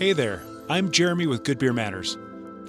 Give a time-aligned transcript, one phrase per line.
[0.00, 2.16] Hey there, I'm Jeremy with Good Beer Matters.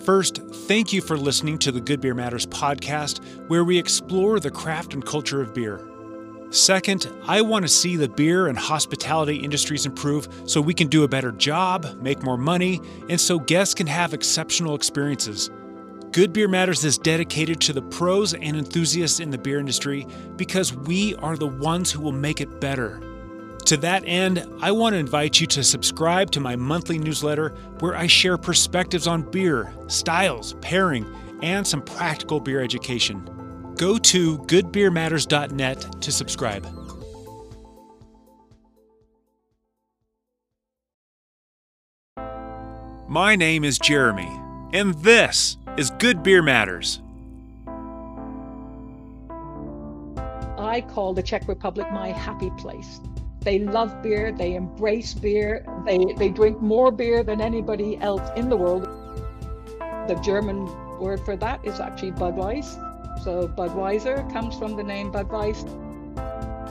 [0.04, 4.51] First, thank you for listening to the Good Beer Matters podcast, where we explore the
[4.51, 5.80] craft and culture of beer.
[6.50, 11.05] Second, I want to see the beer and hospitality industries improve so we can do
[11.05, 15.50] a better job, make more money, and so guests can have exceptional experiences.
[16.11, 20.05] Good Beer Matters is dedicated to the pros and enthusiasts in the beer industry
[20.36, 23.02] because we are the ones who will make it better.
[23.72, 27.95] To that end, I want to invite you to subscribe to my monthly newsletter where
[27.95, 31.05] I share perspectives on beer, styles, pairing,
[31.41, 33.23] and some practical beer education.
[33.78, 36.68] Go to goodbeermatters.net to subscribe.
[43.08, 44.38] My name is Jeremy,
[44.73, 47.02] and this is Good Beer Matters.
[50.58, 53.00] I call the Czech Republic my happy place.
[53.41, 58.50] They love beer, they embrace beer, they, they drink more beer than anybody else in
[58.50, 58.84] the world.
[60.08, 60.67] The German
[61.00, 62.78] word for that is actually Budweis.
[63.23, 65.66] So Budweiser comes from the name Budweis.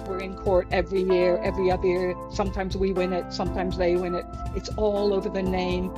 [0.06, 2.14] We're in court every year, every other year.
[2.32, 4.24] Sometimes we win it, sometimes they win it.
[4.54, 5.92] It's all over the name.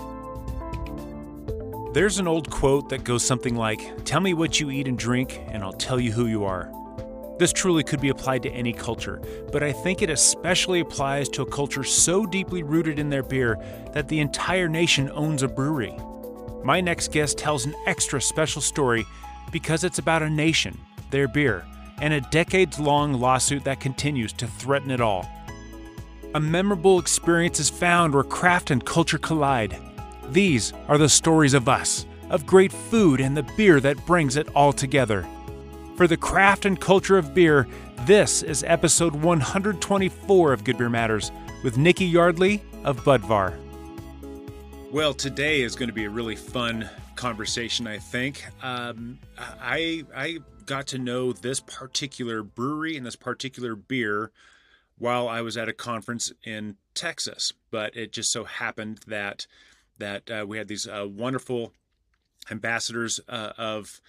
[1.92, 5.42] There's an old quote that goes something like Tell me what you eat and drink,
[5.48, 6.72] and I'll tell you who you are.
[7.42, 11.42] This truly could be applied to any culture, but I think it especially applies to
[11.42, 13.58] a culture so deeply rooted in their beer
[13.94, 15.92] that the entire nation owns a brewery.
[16.62, 19.04] My next guest tells an extra special story
[19.50, 20.78] because it's about a nation,
[21.10, 21.66] their beer,
[22.00, 25.28] and a decades long lawsuit that continues to threaten it all.
[26.36, 29.76] A memorable experience is found where craft and culture collide.
[30.30, 34.46] These are the stories of us, of great food and the beer that brings it
[34.54, 35.26] all together.
[35.96, 37.68] For the craft and culture of beer,
[38.06, 41.30] this is episode 124 of Good Beer Matters
[41.62, 43.54] with Nicky Yardley of Budvar.
[44.90, 48.42] Well, today is going to be a really fun conversation, I think.
[48.62, 54.30] Um, I I got to know this particular brewery and this particular beer
[54.96, 59.46] while I was at a conference in Texas, but it just so happened that
[59.98, 61.74] that uh, we had these uh, wonderful
[62.50, 64.00] ambassadors uh, of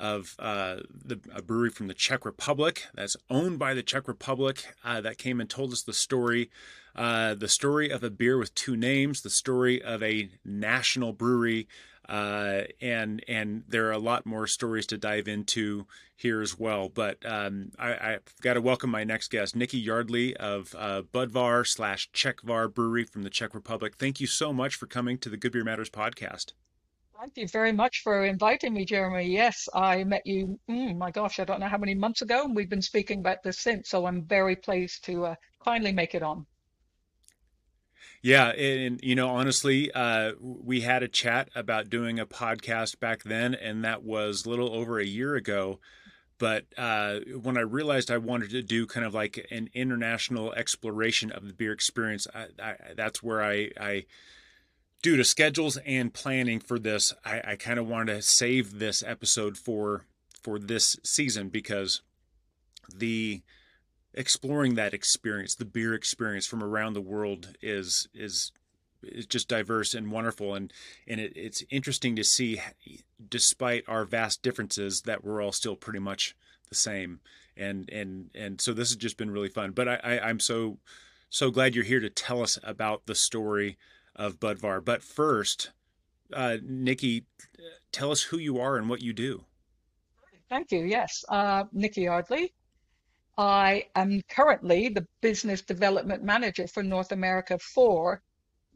[0.00, 4.64] of uh, the, a brewery from the Czech Republic that's owned by the Czech Republic
[4.84, 6.50] uh, that came and told us the story,
[6.96, 11.68] uh, the story of a beer with two names, the story of a national brewery,
[12.08, 15.86] uh, and and there are a lot more stories to dive into
[16.16, 16.88] here as well.
[16.88, 21.66] But um, I, have got to welcome my next guest, Nicky Yardley of uh, Budvar
[21.66, 23.94] slash Czechvar Brewery from the Czech Republic.
[23.96, 26.52] Thank you so much for coming to the Good Beer Matters podcast.
[27.20, 29.24] Thank you very much for inviting me, Jeremy.
[29.24, 32.56] Yes, I met you, mm, my gosh, I don't know how many months ago, and
[32.56, 33.90] we've been speaking about this since.
[33.90, 36.46] So I'm very pleased to uh, finally make it on.
[38.22, 43.22] Yeah, and you know, honestly, uh, we had a chat about doing a podcast back
[43.22, 45.78] then, and that was little over a year ago.
[46.38, 51.32] But uh, when I realized I wanted to do kind of like an international exploration
[51.32, 54.06] of the beer experience, I, I, that's where I, I
[55.02, 59.02] due to schedules and planning for this, I, I kind of wanted to save this
[59.02, 60.06] episode for
[60.42, 62.00] for this season because
[62.94, 63.42] the
[64.14, 68.52] exploring that experience, the beer experience from around the world is is
[69.28, 70.54] just diverse and wonderful.
[70.54, 70.72] And
[71.06, 72.60] and it, it's interesting to see
[73.28, 76.36] despite our vast differences that we're all still pretty much
[76.68, 77.20] the same.
[77.56, 79.72] And and and so this has just been really fun.
[79.72, 80.78] But I, I i'm so
[81.28, 83.78] so glad you're here to tell us about the story
[84.16, 84.84] of Budvar.
[84.84, 85.70] But first,
[86.32, 87.26] uh, Nicky,
[87.92, 89.44] tell us who you are and what you do.
[90.48, 90.84] Thank you.
[90.84, 92.52] Yes, uh, Nicky Yardley.
[93.38, 98.22] I am currently the business development manager for North America for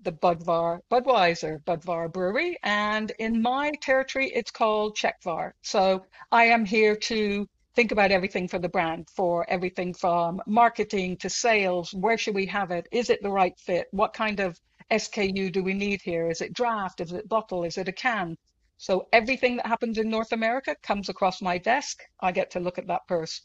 [0.02, 5.52] the Budvar, Budweiser Budvar Brewery, and in my territory, it's called Czechvar.
[5.62, 11.16] So I am here to think about everything for the brand, for everything from marketing
[11.18, 11.92] to sales.
[11.92, 12.86] Where should we have it?
[12.92, 13.88] Is it the right fit?
[13.90, 16.28] What kind of SKU do we need here?
[16.30, 17.00] Is it draft?
[17.00, 17.64] Is it bottle?
[17.64, 18.36] Is it a can?
[18.76, 22.02] So everything that happens in North America comes across my desk.
[22.20, 23.42] I get to look at that purse.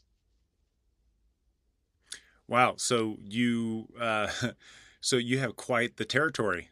[2.48, 2.74] Wow.
[2.78, 4.28] So you, uh,
[5.00, 6.68] so you have quite the territory.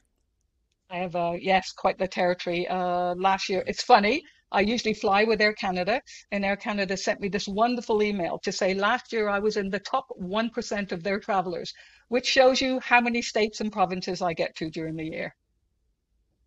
[0.91, 2.67] I have, uh, yes, quite the territory.
[2.67, 4.23] Uh, last year, it's funny.
[4.51, 6.01] I usually fly with Air Canada,
[6.33, 9.69] and Air Canada sent me this wonderful email to say last year I was in
[9.69, 11.73] the top 1% of their travelers,
[12.09, 15.35] which shows you how many states and provinces I get to during the year.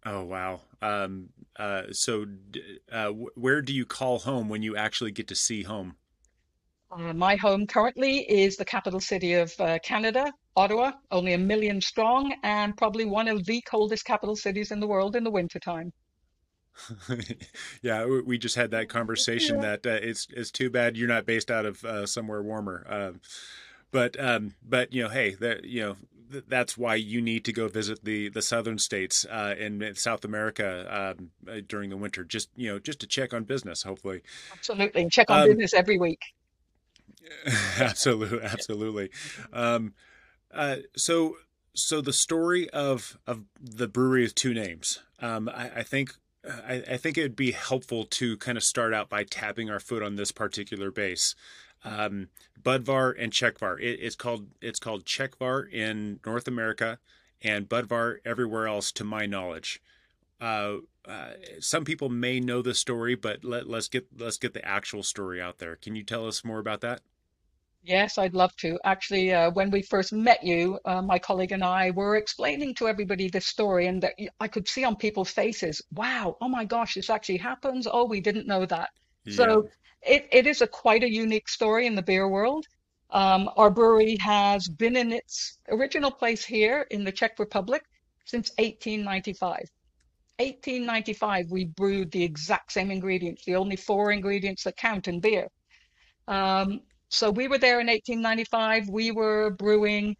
[0.04, 0.62] Oh, wow.
[0.82, 2.26] Um, uh, so,
[2.92, 5.96] uh, where do you call home when you actually get to see home?
[6.92, 11.80] Uh, my home currently is the capital city of uh, Canada, Ottawa, only a million
[11.80, 15.94] strong, and probably one of the coldest capital cities in the world in the wintertime.
[17.82, 19.76] yeah, we just had that conversation yeah.
[19.78, 22.86] that uh, it's it's too bad you're not based out of uh, somewhere warmer.
[22.90, 23.22] Um,
[23.92, 25.96] but um, but you know, hey, that you know
[26.48, 31.16] that's why you need to go visit the the southern states uh, in South America
[31.20, 32.24] um, uh, during the winter.
[32.24, 34.22] Just you know, just to check on business, hopefully.
[34.54, 36.22] Absolutely, check on um, business every week.
[37.80, 39.10] absolutely, absolutely.
[39.54, 39.94] Um,
[40.54, 41.36] uh, so
[41.74, 45.00] so the story of of the brewery with two names.
[45.20, 46.14] Um, I, I think
[46.44, 49.80] I, I, think it would be helpful to kind of start out by tapping our
[49.80, 51.36] foot on this particular base
[51.84, 52.30] um,
[52.62, 53.80] Budvar and Czechvar.
[53.80, 57.00] It, it's called it's called Czechvar in North America
[57.42, 59.82] and Budvar everywhere else, to my knowledge.
[60.40, 60.78] Uh,
[61.08, 65.04] uh, some people may know the story, but let, let's get let's get the actual
[65.04, 65.76] story out there.
[65.76, 67.02] Can you tell us more about that?
[67.84, 68.80] Yes, I'd love to.
[68.84, 72.88] Actually, uh, when we first met you, uh, my colleague and I were explaining to
[72.88, 76.94] everybody this story, and that I could see on people's faces, wow, oh my gosh,
[76.94, 77.88] this actually happens.
[77.92, 78.90] Oh, we didn't know that.
[79.26, 79.36] Yeah.
[79.36, 79.70] So
[80.04, 82.66] it, it is a quite a unique story in the beer world.
[83.10, 87.84] Um, our brewery has been in its original place here in the Czech Republic
[88.26, 89.58] since 1895.
[90.38, 95.48] 1895, we brewed the exact same ingredients, the only four ingredients that count in beer.
[96.28, 96.82] Um,
[97.12, 98.90] so we were there in 1895.
[98.90, 100.16] We were brewing.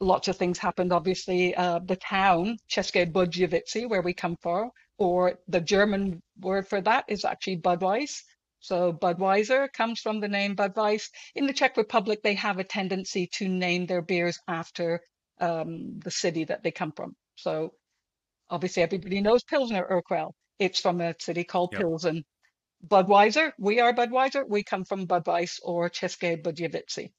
[0.00, 1.54] Lots of things happened, obviously.
[1.54, 7.06] Uh, the town, České Budějovice, where we come from, or the German word for that
[7.08, 8.22] is actually Budweis.
[8.60, 11.08] So Budweiser comes from the name Budweis.
[11.34, 15.00] In the Czech Republic, they have a tendency to name their beers after
[15.40, 17.14] um, the city that they come from.
[17.36, 17.72] So
[18.50, 20.32] obviously everybody knows Pilsner Urquell.
[20.58, 21.80] It's from a city called yep.
[21.80, 22.24] Pilsen.
[22.84, 24.44] Budweiser, we are Budweiser.
[24.48, 27.10] We come from Budweis or České Budějovice.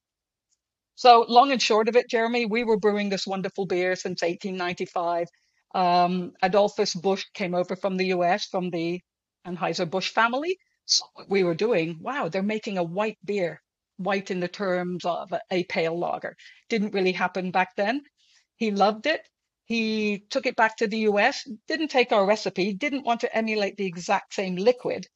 [0.95, 5.27] So long and short of it, Jeremy, we were brewing this wonderful beer since 1895.
[5.75, 9.01] Um, Adolphus Busch came over from the US from the
[9.45, 10.57] Anheuser-Busch family
[10.87, 13.61] so what we were doing, wow, they're making a white beer,
[13.97, 16.37] white in the terms of a pale lager.
[16.69, 18.03] Didn't really happen back then.
[18.55, 19.21] He loved it.
[19.65, 23.75] He took it back to the US, didn't take our recipe, didn't want to emulate
[23.75, 25.07] the exact same liquid,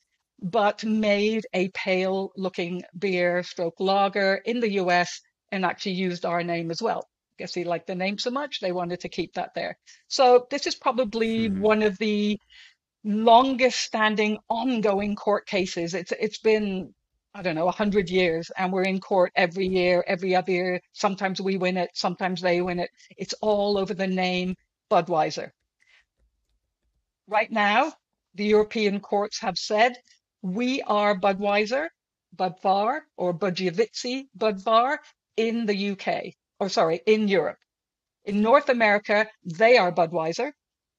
[0.41, 5.21] but made a pale looking beer stroke lager in the US
[5.51, 7.07] and actually used our name as well.
[7.33, 9.77] I Guess he liked the name so much, they wanted to keep that there.
[10.07, 11.61] So this is probably mm-hmm.
[11.61, 12.39] one of the
[13.03, 15.93] longest standing ongoing court cases.
[15.93, 16.93] It's it's been
[17.33, 20.81] I don't know, 100 years, and we're in court every year, every other year.
[20.91, 22.89] Sometimes we win it, sometimes they win it.
[23.17, 24.55] It's all over the name
[24.89, 25.51] Budweiser.
[27.27, 27.93] Right now,
[28.35, 29.95] the European courts have said
[30.41, 31.89] we are Budweiser,
[32.35, 34.97] Budvar, or Budějovice Budvar
[35.37, 37.57] in the UK, or sorry, in Europe.
[38.25, 40.51] In North America, they are Budweiser,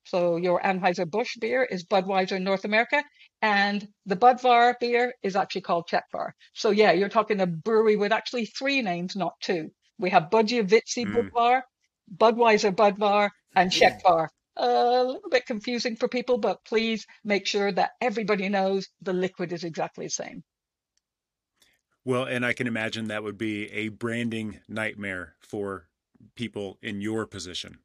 [0.05, 3.05] so your Anheuser-Busch beer is Budweiser in North America,
[3.41, 6.33] and the Budvar beer is actually called Czechvar.
[6.55, 9.71] So yeah, you're talking a brewery with actually three names, not two.
[9.99, 11.15] We have Budějovice mm.
[11.15, 11.63] Budvar,
[12.17, 14.29] Budweiser Budvar, and Czechvar.
[14.57, 19.53] A little bit confusing for people, but please make sure that everybody knows the liquid
[19.53, 20.43] is exactly the same.
[22.05, 25.87] Well, and I can imagine that would be a branding nightmare for
[26.35, 27.79] people in your position.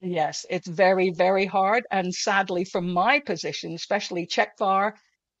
[0.00, 1.84] Yes, it's very, very hard.
[1.90, 4.92] And sadly, from my position, especially Czechvar,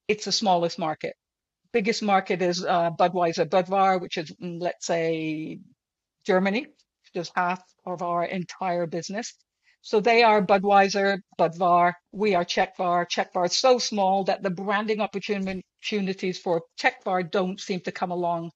[0.08, 1.14] it's the smallest market.
[1.72, 5.58] Biggest market is uh, Budweiser Budvar, which is, mm, let's say,
[6.24, 9.34] Germany, which is half of our entire business.
[9.86, 11.92] So they are Budweiser, Budvar.
[12.10, 13.06] We are Czechvar.
[13.06, 18.50] Czechvar is so small that the branding opportunities for Czechvar don't seem to come along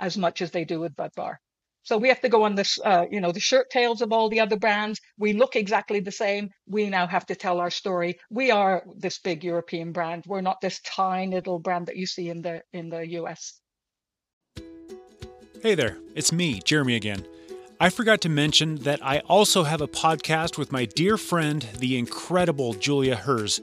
[0.00, 1.36] as much as they do with Budvar.
[1.84, 4.28] So we have to go on this, uh, you know, the shirt tails of all
[4.28, 4.98] the other brands.
[5.16, 6.50] We look exactly the same.
[6.66, 8.18] We now have to tell our story.
[8.28, 10.24] We are this big European brand.
[10.26, 13.60] We're not this tiny little brand that you see in the in the US.
[15.62, 17.24] Hey there, it's me, Jeremy again.
[17.82, 21.98] I forgot to mention that I also have a podcast with my dear friend, the
[21.98, 23.60] incredible Julia Herz.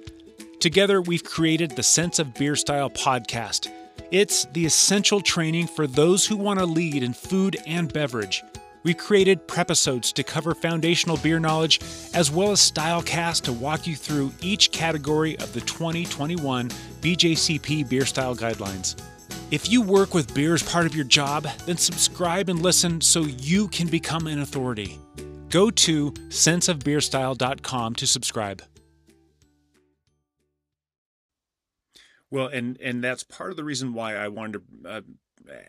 [0.59, 3.71] Together, we've created the Sense of Beer Style podcast
[4.11, 8.43] it's the essential training for those who want to lead in food and beverage.
[8.83, 11.79] We've created prepisodes to cover foundational beer knowledge,
[12.13, 16.69] as well as stylecasts to walk you through each category of the 2021
[17.01, 18.95] BJCP Beer Style Guidelines.
[19.51, 23.21] If you work with beer as part of your job, then subscribe and listen so
[23.21, 24.99] you can become an authority.
[25.49, 28.61] Go to senseofbeerstyle.com to subscribe.
[32.31, 35.01] Well, and and that's part of the reason why I wanted to uh,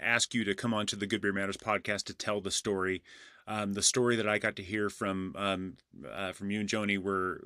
[0.01, 3.03] ask you to come on to the Good Beer Matters podcast to tell the story.
[3.51, 5.77] Um, the story that I got to hear from um,
[6.09, 7.43] uh, from you and Joni were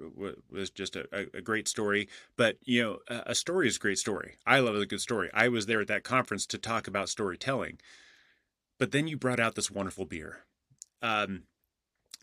[0.50, 2.10] was just a, a, great story.
[2.36, 4.34] But you know, a story is a great story.
[4.46, 5.30] I love a good story.
[5.32, 7.78] I was there at that conference to talk about storytelling.
[8.78, 10.44] But then you brought out this wonderful beer.
[11.00, 11.44] Um,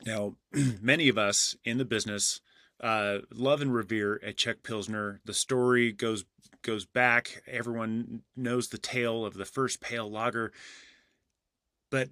[0.05, 0.35] now,
[0.79, 2.39] many of us in the business
[2.81, 5.21] uh, love and revere a Czech Pilsner.
[5.25, 6.23] The story goes
[6.61, 7.41] goes back.
[7.47, 10.51] Everyone knows the tale of the first pale lager,
[11.89, 12.09] but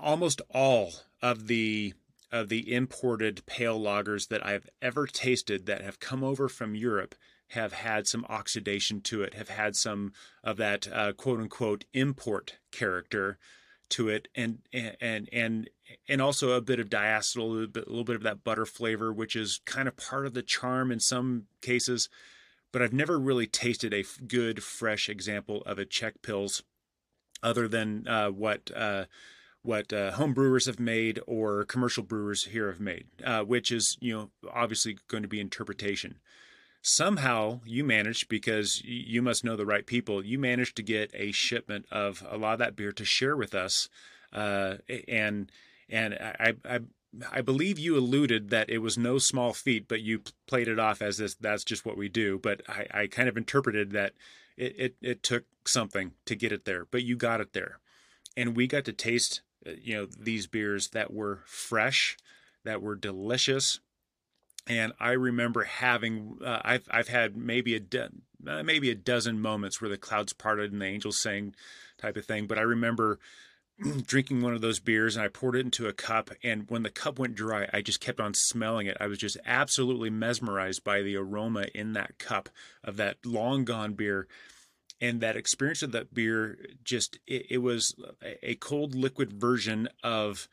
[0.00, 1.94] almost all of the
[2.32, 7.14] of the imported pale lagers that I've ever tasted that have come over from Europe
[7.50, 10.12] have had some oxidation to it, have had some
[10.42, 13.38] of that uh, quote unquote import character
[13.90, 15.70] to it, and and and
[16.08, 18.66] and also a bit of diacetyl, a little bit, a little bit of that butter
[18.66, 22.08] flavor, which is kind of part of the charm in some cases.
[22.72, 26.62] But I've never really tasted a good fresh example of a Czech Pils,
[27.42, 28.70] other than uh, what.
[28.74, 29.04] Uh,
[29.66, 33.96] what uh, home brewers have made or commercial brewers here have made, uh, which is
[34.00, 36.18] you know obviously going to be interpretation.
[36.82, 40.24] Somehow you managed because you must know the right people.
[40.24, 43.54] You managed to get a shipment of a lot of that beer to share with
[43.54, 43.88] us,
[44.32, 44.76] uh,
[45.08, 45.50] and
[45.88, 46.80] and I, I
[47.32, 51.02] I believe you alluded that it was no small feat, but you played it off
[51.02, 52.38] as this that's just what we do.
[52.38, 54.12] But I, I kind of interpreted that
[54.56, 57.78] it, it, it took something to get it there, but you got it there.
[58.36, 59.40] And we got to taste
[59.82, 62.16] you know these beers that were fresh,
[62.64, 63.80] that were delicious,
[64.66, 68.10] and I remember having uh, I've I've had maybe a de-
[68.46, 71.54] uh, maybe a dozen moments where the clouds parted and the angels sang,
[71.98, 72.46] type of thing.
[72.46, 73.18] But I remember
[74.06, 76.90] drinking one of those beers and I poured it into a cup, and when the
[76.90, 78.96] cup went dry, I just kept on smelling it.
[79.00, 82.48] I was just absolutely mesmerized by the aroma in that cup
[82.82, 84.26] of that long gone beer
[85.00, 87.94] and that experience of that beer just it, it was
[88.42, 90.48] a cold liquid version of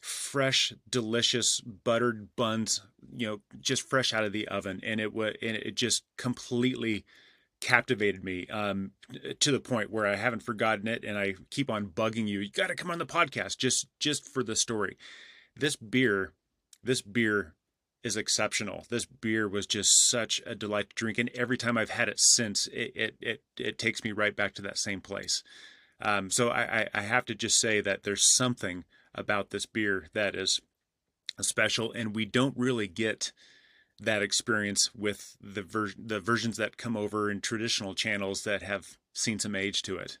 [0.00, 2.82] fresh delicious buttered buns
[3.14, 4.80] you know just fresh out of the oven.
[4.82, 7.04] And it was and it just completely
[7.60, 8.90] captivated me um,
[9.38, 12.50] to the point where I haven't forgotten it and I keep on bugging you you
[12.50, 14.96] got to come on the podcast just just for the story.
[15.56, 16.32] This beer
[16.82, 17.54] this beer
[18.02, 18.84] is exceptional.
[18.88, 22.18] This beer was just such a delight to drink, and every time I've had it
[22.18, 25.42] since, it it it, it takes me right back to that same place.
[26.00, 30.34] Um, so I, I have to just say that there's something about this beer that
[30.34, 30.60] is
[31.40, 33.32] special, and we don't really get
[34.00, 38.96] that experience with the ver- the versions that come over in traditional channels that have
[39.12, 40.18] seen some age to it.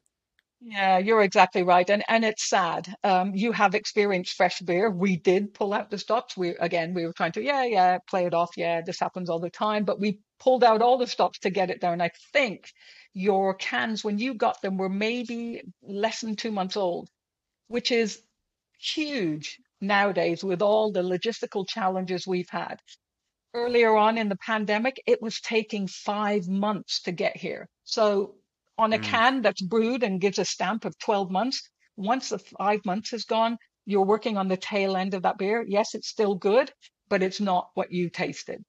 [0.64, 1.88] Yeah, you're exactly right.
[1.90, 2.94] And and it's sad.
[3.02, 4.90] Um, you have experienced fresh beer.
[4.90, 6.36] We did pull out the stops.
[6.36, 8.50] We again we were trying to, yeah, yeah, play it off.
[8.56, 9.84] Yeah, this happens all the time.
[9.84, 12.00] But we pulled out all the stops to get it down.
[12.00, 12.66] I think
[13.12, 17.08] your cans, when you got them, were maybe less than two months old,
[17.68, 18.22] which is
[18.80, 22.80] huge nowadays with all the logistical challenges we've had.
[23.54, 27.68] Earlier on in the pandemic, it was taking five months to get here.
[27.84, 28.36] So
[28.78, 29.04] on a mm.
[29.04, 31.68] can that's brewed and gives a stamp of 12 months.
[31.96, 35.64] Once the five months is gone, you're working on the tail end of that beer.
[35.66, 36.72] Yes, it's still good,
[37.08, 38.64] but it's not what you tasted.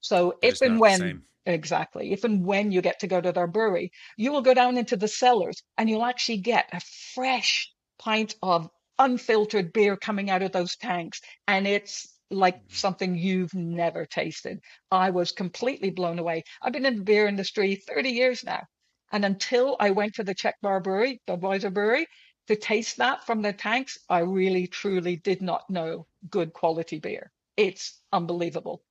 [0.00, 3.90] So if and when exactly, if and when you get to go to their brewery,
[4.16, 6.80] you will go down into the cellars and you'll actually get a
[7.14, 11.20] fresh pint of unfiltered beer coming out of those tanks.
[11.46, 12.74] And it's like mm-hmm.
[12.74, 14.60] something you've never tasted.
[14.90, 16.44] I was completely blown away.
[16.60, 18.64] I've been in the beer industry 30 years now.
[19.12, 22.06] And until I went to the Czechvar Brewery, Budweiser Brewery,
[22.46, 27.30] to taste that from the tanks, I really truly did not know good quality beer.
[27.56, 28.82] It's unbelievable.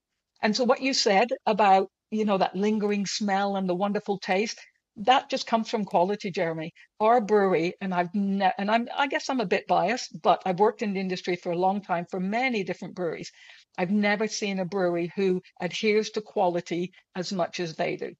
[0.42, 4.60] And so what you said about, you know, that lingering smell and the wonderful taste,
[4.98, 6.74] that just comes from quality, Jeremy.
[7.00, 10.60] Our brewery, and I've ne- and I'm I guess I'm a bit biased, but I've
[10.60, 13.32] worked in the industry for a long time for many different breweries.
[13.78, 18.16] I've never seen a brewery who adheres to quality as much as they do.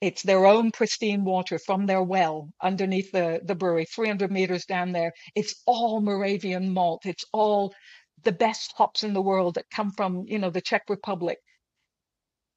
[0.00, 4.92] It's their own pristine water from their well underneath the, the brewery, 300 meters down
[4.92, 5.12] there.
[5.34, 7.06] It's all Moravian malt.
[7.06, 7.74] It's all
[8.22, 11.38] the best hops in the world that come from, you know, the Czech Republic.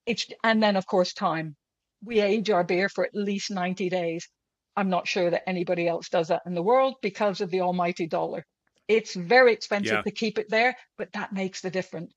[0.06, 1.56] It's and then of course time.
[2.04, 4.28] We age our beer for at least 90 days.
[4.76, 8.08] I'm not sure that anybody else does that in the world because of the almighty
[8.08, 8.46] dollar.
[8.88, 10.02] It's very expensive yeah.
[10.02, 12.14] to keep it there, but that makes the difference.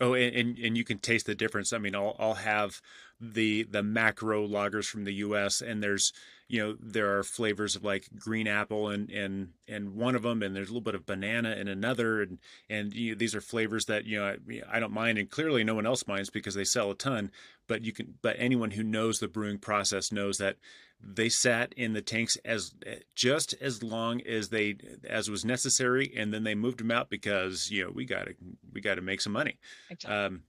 [0.00, 1.72] Oh, and, and, and you can taste the difference.
[1.72, 2.80] I mean, I'll I'll have
[3.22, 5.60] the the macro lagers from the U.S.
[5.62, 6.12] and there's
[6.48, 10.42] you know there are flavors of like green apple and and and one of them
[10.42, 12.38] and there's a little bit of banana in another and
[12.68, 15.62] and you know, these are flavors that you know I, I don't mind and clearly
[15.62, 17.30] no one else minds because they sell a ton
[17.68, 20.56] but you can but anyone who knows the brewing process knows that
[21.00, 22.74] they sat in the tanks as
[23.14, 24.76] just as long as they
[25.08, 28.34] as was necessary and then they moved them out because you know we got to
[28.72, 29.58] we got to make some money
[30.06, 30.42] um,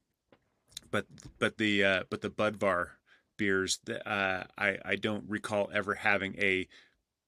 [0.93, 1.07] but
[1.39, 2.91] but the uh, but the Budvar
[3.35, 6.67] beers, uh, I I don't recall ever having a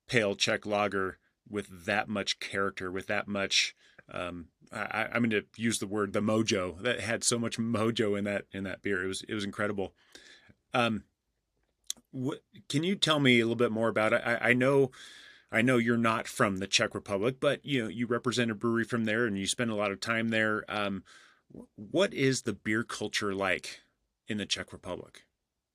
[0.08, 1.18] pale Czech lager
[1.50, 3.76] with that much character, with that much.
[4.10, 8.18] Um, I, I'm going to use the word the mojo that had so much mojo
[8.18, 9.04] in that in that beer.
[9.04, 9.96] It was it was incredible.
[10.76, 11.04] Um,
[12.70, 14.22] can you tell me a little bit more about it?
[14.24, 14.92] I, I know.
[15.52, 18.84] I know you're not from the Czech Republic, but you know you represent a brewery
[18.84, 20.66] from there, and you spend a lot of time there.
[20.68, 21.04] Um,
[21.76, 23.82] what is the beer culture like
[24.28, 25.24] in the Czech Republic?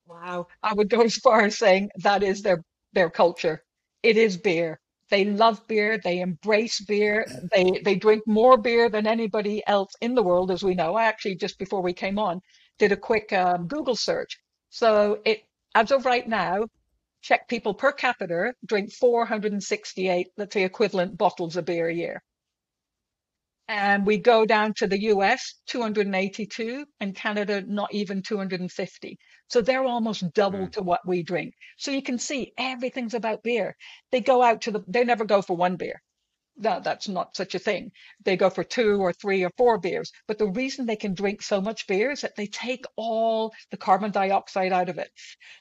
[0.05, 0.47] Wow.
[0.61, 2.63] I would go as far as saying that is their
[2.93, 3.63] their culture.
[4.03, 4.79] It is beer.
[5.09, 5.97] They love beer.
[5.97, 7.25] They embrace beer.
[7.53, 10.95] They they drink more beer than anybody else in the world, as we know.
[10.95, 12.41] I actually just before we came on
[12.77, 14.39] did a quick um, Google search.
[14.69, 15.43] So it
[15.75, 16.65] as of right now,
[17.21, 22.23] Czech people per capita drink 468, let's say, equivalent bottles of beer a year.
[23.73, 29.17] And we go down to the US, 282, and Canada, not even 250.
[29.47, 30.71] So they're almost double mm.
[30.73, 31.53] to what we drink.
[31.77, 33.77] So you can see everything's about beer.
[34.11, 36.01] They go out to the, they never go for one beer.
[36.57, 37.93] No, that's not such a thing.
[38.25, 40.11] They go for two or three or four beers.
[40.27, 43.77] But the reason they can drink so much beer is that they take all the
[43.77, 45.11] carbon dioxide out of it.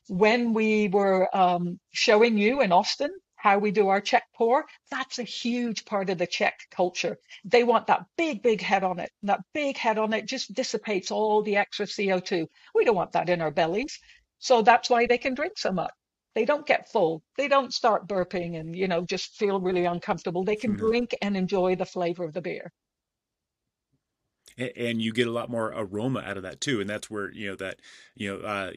[0.08, 3.10] When we were um, showing you in Austin,
[3.40, 7.16] how we do our Czech pour, that's a huge part of the Czech culture.
[7.44, 9.10] They want that big, big head on it.
[9.22, 12.46] And that big head on it just dissipates all the extra CO2.
[12.74, 13.98] We don't want that in our bellies.
[14.40, 15.92] So that's why they can drink so much.
[16.34, 17.22] They don't get full.
[17.38, 20.44] They don't start burping and, you know, just feel really uncomfortable.
[20.44, 20.86] They can mm-hmm.
[20.86, 22.70] drink and enjoy the flavor of the beer
[24.58, 26.80] and you get a lot more aroma out of that too.
[26.80, 27.80] And that's where you know that
[28.14, 28.72] you know uh,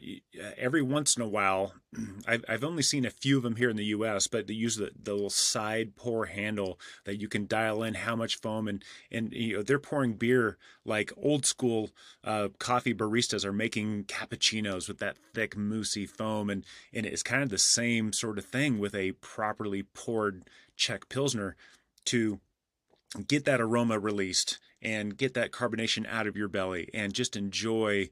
[0.56, 1.74] every once in a while,
[2.26, 4.76] I've I've only seen a few of them here in the U.S., but they use
[4.76, 8.84] the, the little side pour handle that you can dial in how much foam and
[9.10, 11.90] and you know they're pouring beer like old school
[12.24, 17.42] uh, coffee baristas are making cappuccinos with that thick moussey foam, and and it's kind
[17.42, 20.44] of the same sort of thing with a properly poured
[20.76, 21.56] Czech pilsner
[22.06, 22.40] to
[23.26, 28.10] get that aroma released and get that carbonation out of your belly and just enjoy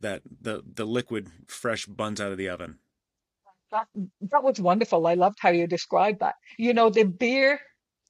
[0.00, 2.78] that the the liquid fresh buns out of the oven.
[3.70, 3.88] That
[4.30, 5.06] that was wonderful.
[5.06, 6.36] I loved how you described that.
[6.58, 7.60] You know, the beer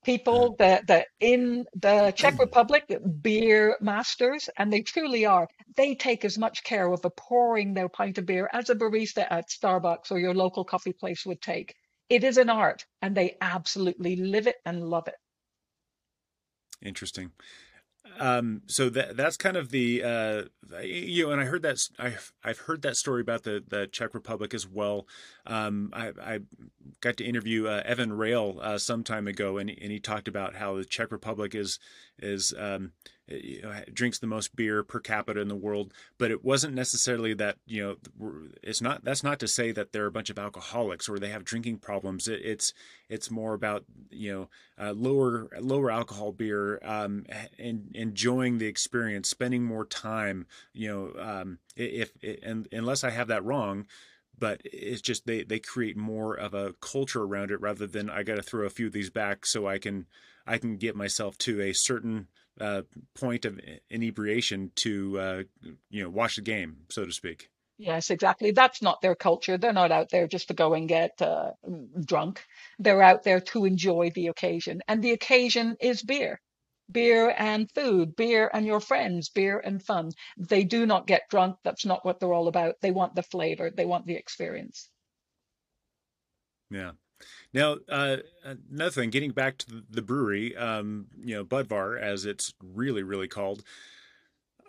[0.04, 0.58] people, mm.
[0.58, 2.40] that the in the Czech mm.
[2.40, 2.84] Republic,
[3.22, 5.48] beer masters, and they truly are.
[5.76, 9.48] They take as much care of pouring their pint of beer as a barista at
[9.48, 11.74] Starbucks or your local coffee place would take.
[12.10, 15.16] It is an art, and they absolutely live it and love it.
[16.84, 17.32] Interesting
[18.18, 20.42] um, so that that's kind of the uh,
[20.82, 24.14] you know, and I heard that I've I've heard that story about the the Czech
[24.14, 25.06] Republic as well.
[25.46, 26.38] Um, I, I
[27.00, 30.56] got to interview uh, Evan Rail uh, some time ago, and and he talked about
[30.56, 31.78] how the Czech Republic is
[32.18, 32.92] is um,
[33.26, 37.34] you know, drinks the most beer per capita in the world, but it wasn't necessarily
[37.34, 37.96] that you know
[38.62, 41.44] it's not that's not to say that they're a bunch of alcoholics or they have
[41.44, 42.28] drinking problems.
[42.28, 42.74] It, it's
[43.08, 47.24] it's more about you know uh, lower lower alcohol beer um,
[47.58, 50.46] and enjoying the experience, spending more time.
[50.72, 53.86] You know, um, if, if and unless I have that wrong,
[54.38, 58.22] but it's just they they create more of a culture around it rather than I
[58.22, 60.06] got to throw a few of these back so I can
[60.46, 62.28] I can get myself to a certain
[62.60, 62.82] uh,
[63.14, 65.42] point of inebriation to uh,
[65.90, 67.48] you know watch the game, so to speak.
[67.76, 68.52] Yes, exactly.
[68.52, 69.58] That's not their culture.
[69.58, 71.52] They're not out there just to go and get uh,
[72.04, 72.44] drunk.
[72.78, 76.40] They're out there to enjoy the occasion, and the occasion is beer.
[76.92, 80.10] Beer and food, beer and your friends, beer and fun.
[80.36, 81.56] They do not get drunk.
[81.64, 82.74] That's not what they're all about.
[82.82, 84.90] They want the flavor, they want the experience.
[86.70, 86.92] Yeah.
[87.54, 88.16] Now, uh,
[88.70, 93.28] another thing, getting back to the brewery, um, you know, Budvar, as it's really, really
[93.28, 93.62] called,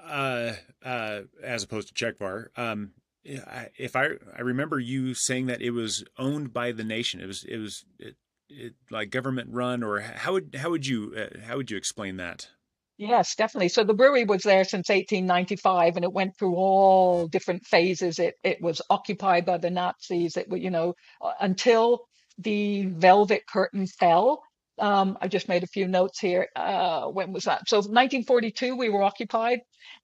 [0.04, 2.50] uh, uh, as opposed to Czechvar.
[2.56, 2.92] Um,
[3.24, 7.44] if I I remember you saying that it was owned by the nation, it was
[7.44, 8.16] it was it,
[8.50, 12.18] it like government run, or how would how would you uh, how would you explain
[12.18, 12.50] that?
[12.98, 13.70] Yes, definitely.
[13.70, 18.20] So the brewery was there since 1895, and it went through all different phases.
[18.20, 20.38] It it was occupied by the Nazis.
[20.38, 20.94] It you know
[21.42, 22.06] until
[22.38, 24.42] the velvet curtain fell.
[24.78, 26.48] Um, I just made a few notes here.
[26.56, 27.68] Uh, when was that?
[27.68, 29.60] So 1942, we were occupied.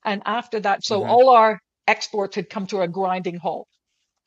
[0.06, 1.10] And after that, so mm-hmm.
[1.10, 3.68] all our exports had come to a grinding halt.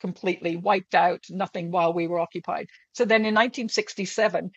[0.01, 2.67] completely wiped out, nothing while we were occupied.
[2.93, 4.51] So then in 1967,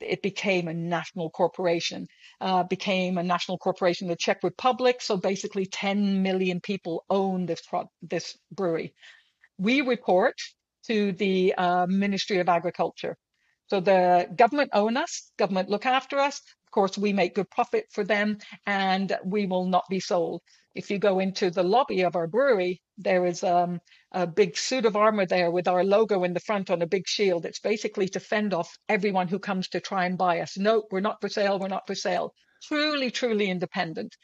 [0.00, 2.06] it became a national corporation,
[2.40, 5.00] uh, became a national corporation in the Czech Republic.
[5.00, 7.62] So basically, 10 million people own this
[8.02, 8.94] this brewery.
[9.58, 10.36] We report
[10.88, 13.16] to the uh, Ministry of Agriculture.
[13.68, 16.40] So the government own us, government look after us.
[16.66, 20.42] Of course, we make good profit for them, and we will not be sold.
[20.74, 23.80] If you go into the lobby of our brewery, there is um,
[24.12, 27.06] a big suit of armor there with our logo in the front on a big
[27.06, 27.46] shield.
[27.46, 30.58] It's basically to fend off everyone who comes to try and buy us.
[30.58, 31.58] No, we're not for sale.
[31.58, 32.32] We're not for sale.
[32.64, 34.16] Truly, truly independent.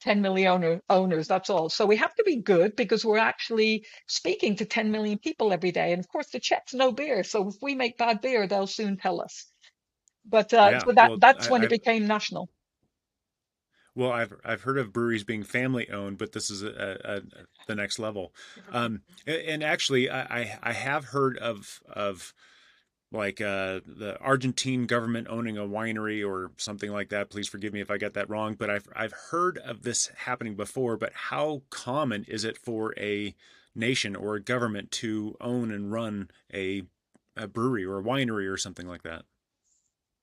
[0.00, 1.68] 10 million owner, owners, that's all.
[1.68, 5.72] So we have to be good because we're actually speaking to 10 million people every
[5.72, 5.92] day.
[5.92, 7.22] And of course, the Czechs know beer.
[7.24, 9.46] So if we make bad beer, they'll soon tell us.
[10.24, 12.48] But uh, yeah, so that, well, that's when I, it became national.
[13.94, 16.68] Well, I've I've heard of breweries being family owned, but this is a,
[17.04, 17.22] a, a
[17.66, 18.32] the next level.
[18.72, 22.32] Um, and actually, I I have heard of of
[23.12, 27.30] like uh, the Argentine government owning a winery or something like that.
[27.30, 30.54] Please forgive me if I get that wrong, but I've I've heard of this happening
[30.54, 30.96] before.
[30.96, 33.34] But how common is it for a
[33.74, 36.82] nation or a government to own and run a
[37.36, 39.24] a brewery or a winery or something like that?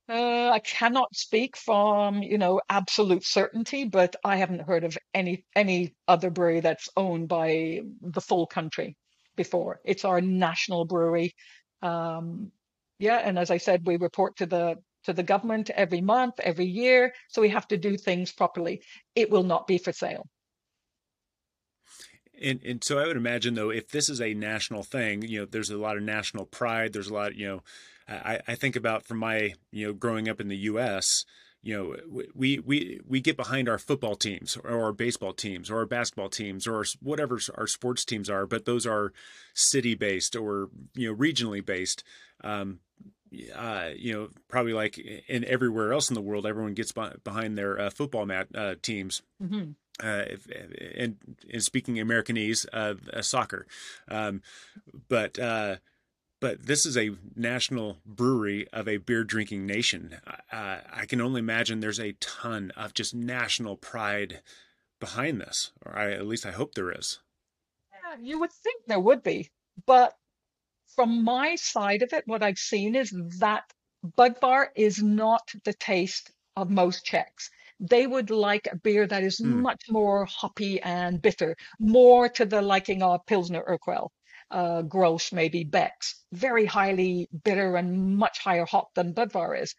[0.09, 5.45] Uh, I cannot speak from you know absolute certainty, but I haven't heard of any
[5.55, 8.97] any other brewery that's owned by the full country
[9.35, 9.81] before.
[9.83, 11.35] It's our national brewery.
[11.81, 12.51] Um,
[12.99, 16.65] yeah, and as I said, we report to the to the government every month, every
[16.65, 18.81] year, so we have to do things properly.
[19.15, 20.27] It will not be for sale.
[22.41, 25.45] And and so I would imagine though, if this is a national thing, you know,
[25.45, 26.93] there's a lot of national pride.
[26.93, 27.63] There's a lot, you know,
[28.07, 31.25] I, I think about from my you know growing up in the U.S.
[31.67, 35.79] You know, we we we get behind our football teams or our baseball teams or
[35.79, 39.11] our basketball teams or whatever our sports teams are, but those are
[39.53, 42.05] city based or you know regionally based.
[42.41, 42.79] Um,
[43.53, 47.77] uh, you know, probably like in everywhere else in the world, everyone gets behind their
[47.77, 49.21] uh, football mat uh, teams.
[49.43, 49.71] Mm-hmm.
[50.01, 50.23] Uh,
[50.95, 51.17] and,
[51.51, 53.67] and speaking Americanese, uh, uh, soccer.
[54.07, 54.41] Um,
[55.09, 55.37] but
[56.39, 60.17] but this is a national brewery of a beer drinking nation.
[60.51, 64.41] Uh, I can only imagine there's a ton of just national pride
[64.99, 67.19] behind this, or I, at least I hope there is.
[67.91, 69.49] Yeah, you would think there would be,
[69.85, 70.15] but
[70.95, 73.63] from my side of it, what I've seen is that
[74.17, 77.49] Budvar is not the taste of most Czechs.
[77.79, 79.61] They would like a beer that is mm.
[79.61, 84.09] much more hoppy and bitter, more to the liking of Pilsner Urquell
[84.51, 89.75] uh, Grolsch, maybe Beck's, very highly bitter and much higher hop than Budvar is.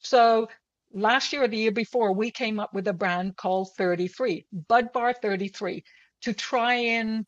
[0.00, 0.48] So
[0.92, 5.14] last year or the year before, we came up with a brand called 33, Budvar
[5.20, 5.84] 33,
[6.22, 7.26] to try and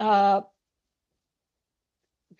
[0.00, 0.40] uh,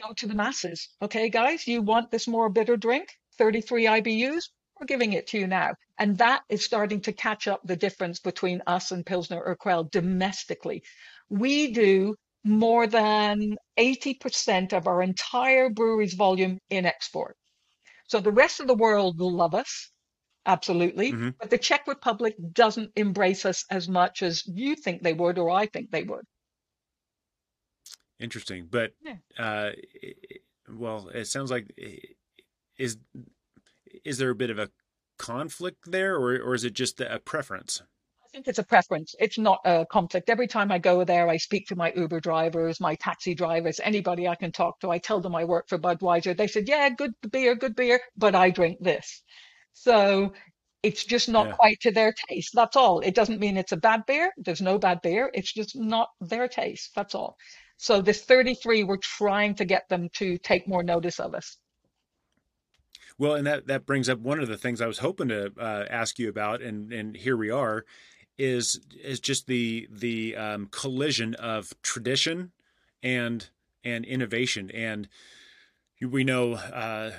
[0.00, 0.88] go to the masses.
[1.00, 3.08] Okay, guys, you want this more bitter drink?
[3.38, 4.48] 33 IBUs?
[4.78, 5.74] We're giving it to you now.
[5.98, 10.82] And that is starting to catch up the difference between us and Pilsner Urquell domestically.
[11.30, 17.36] We do more than 80% of our entire brewery's volume in export.
[18.08, 19.90] So the rest of the world will love us,
[20.46, 21.12] absolutely.
[21.12, 21.30] Mm-hmm.
[21.40, 25.50] But the Czech Republic doesn't embrace us as much as you think they would or
[25.50, 26.24] I think they would.
[28.20, 28.68] Interesting.
[28.70, 29.16] But, yeah.
[29.38, 29.70] uh,
[30.68, 31.74] well, it sounds like
[32.78, 32.98] is
[34.04, 34.70] is there a bit of a
[35.18, 37.82] conflict there or, or is it just a preference?
[38.36, 39.14] Think it's a preference.
[39.18, 40.28] It's not a conflict.
[40.28, 44.28] Every time I go there, I speak to my Uber drivers, my taxi drivers, anybody
[44.28, 44.90] I can talk to.
[44.90, 46.36] I tell them I work for Budweiser.
[46.36, 49.22] They said, yeah, good beer, good beer, but I drink this.
[49.72, 50.34] So
[50.82, 51.52] it's just not yeah.
[51.54, 52.50] quite to their taste.
[52.52, 53.00] That's all.
[53.00, 54.30] It doesn't mean it's a bad beer.
[54.36, 55.30] There's no bad beer.
[55.32, 56.90] It's just not their taste.
[56.94, 57.38] That's all.
[57.78, 61.56] So this 33, we're trying to get them to take more notice of us.
[63.18, 65.86] Well, and that that brings up one of the things I was hoping to uh,
[65.88, 67.86] ask you about, and and here we are
[68.38, 72.52] is is just the the um, collision of tradition
[73.02, 73.50] and
[73.84, 75.08] and innovation and
[76.00, 77.10] we know uh,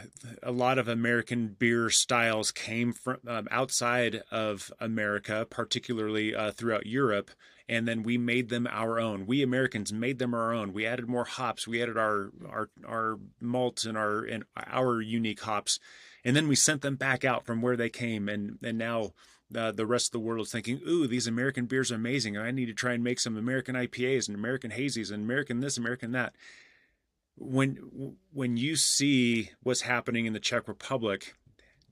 [0.44, 6.86] a lot of American beer styles came from um, outside of America, particularly uh, throughout
[6.86, 7.32] Europe,
[7.68, 9.26] and then we made them our own.
[9.26, 10.74] We Americans made them our own.
[10.74, 11.68] We added more hops.
[11.68, 15.80] We added our our our malts and our and our unique hops,
[16.24, 19.14] and then we sent them back out from where they came, and and now
[19.56, 22.38] uh, the rest of the world is thinking, ooh, these American beers are amazing.
[22.38, 25.78] I need to try and make some American IPAs and American hazies and American this,
[25.78, 26.36] American that.
[27.36, 31.36] When when you see what's happening in the Czech Republic,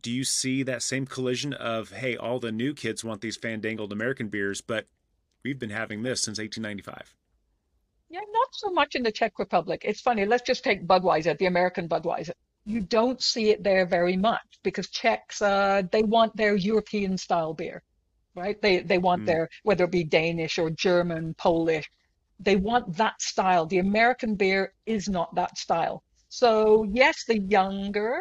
[0.01, 3.93] do you see that same collision of hey, all the new kids want these fandangled
[3.93, 4.87] American beers, but
[5.43, 7.13] we've been having this since 1895?
[8.09, 9.83] Yeah, not so much in the Czech Republic.
[9.85, 10.25] It's funny.
[10.25, 12.31] Let's just take Budweiser, the American Budweiser.
[12.65, 17.53] You don't see it there very much because Czechs, uh, they want their European style
[17.53, 17.81] beer,
[18.35, 18.61] right?
[18.61, 21.89] They they want Mm, their whether it be Danish or German, Polish,
[22.39, 23.65] they want that style.
[23.65, 26.03] The American beer is not that style.
[26.29, 28.19] So yes, the younger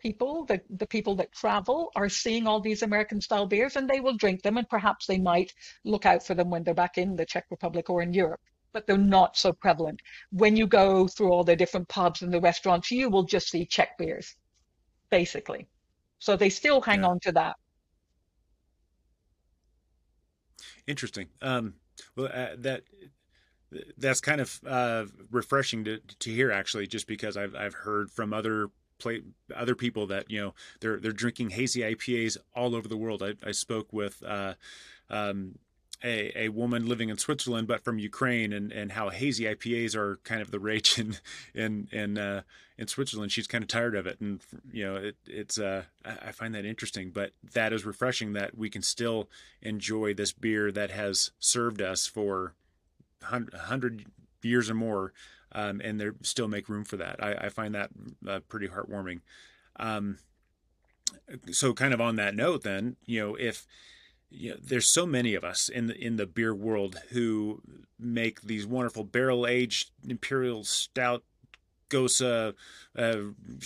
[0.00, 4.00] people, the, the people that travel are seeing all these American style beers and they
[4.00, 5.52] will drink them and perhaps they might
[5.84, 8.40] look out for them when they're back in the Czech Republic or in Europe.
[8.72, 10.00] But they're not so prevalent.
[10.30, 13.66] When you go through all the different pubs and the restaurants, you will just see
[13.66, 14.36] Czech beers,
[15.10, 15.66] basically.
[16.20, 17.56] So they still hang yeah, on to that.
[20.86, 21.28] interesting.
[21.40, 21.74] Um,
[22.16, 22.82] well, uh, that
[23.96, 28.32] that's kind of uh, refreshing to to hear actually, just because I've I've heard from
[28.32, 29.22] other play
[29.54, 33.22] other people that you know they're they're drinking hazy IPAs all over the world.
[33.22, 34.54] I, I spoke with uh,
[35.08, 35.58] um,
[36.02, 40.18] a, a woman living in Switzerland, but from Ukraine, and, and how hazy IPAs are
[40.24, 41.16] kind of the rage in
[41.54, 42.42] in in uh,
[42.78, 43.32] in Switzerland.
[43.32, 44.40] She's kind of tired of it, and
[44.72, 47.10] you know it, it's uh, I find that interesting.
[47.10, 49.28] But that is refreshing that we can still
[49.62, 52.54] enjoy this beer that has served us for
[53.22, 54.06] hundred
[54.42, 55.12] years or more,
[55.52, 57.22] um, and they still make room for that.
[57.22, 57.90] I, I find that
[58.26, 59.20] uh, pretty heartwarming.
[59.76, 60.18] Um,
[61.52, 63.66] so, kind of on that note, then you know if
[64.30, 67.60] you know, there's so many of us in the in the beer world who
[67.98, 71.22] make these wonderful barrel aged imperial stout
[71.88, 72.52] goes uh,
[72.96, 73.16] uh,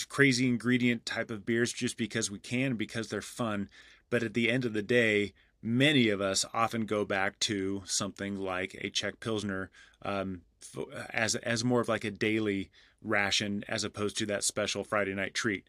[0.09, 3.69] crazy ingredient type of beers just because we can because they're fun.
[4.09, 8.37] But at the end of the day many of us often go back to something
[8.37, 9.71] like a czech pilsner
[10.03, 10.43] um,
[11.11, 12.71] as as more of like a daily
[13.03, 15.67] ration as opposed to that special friday night treat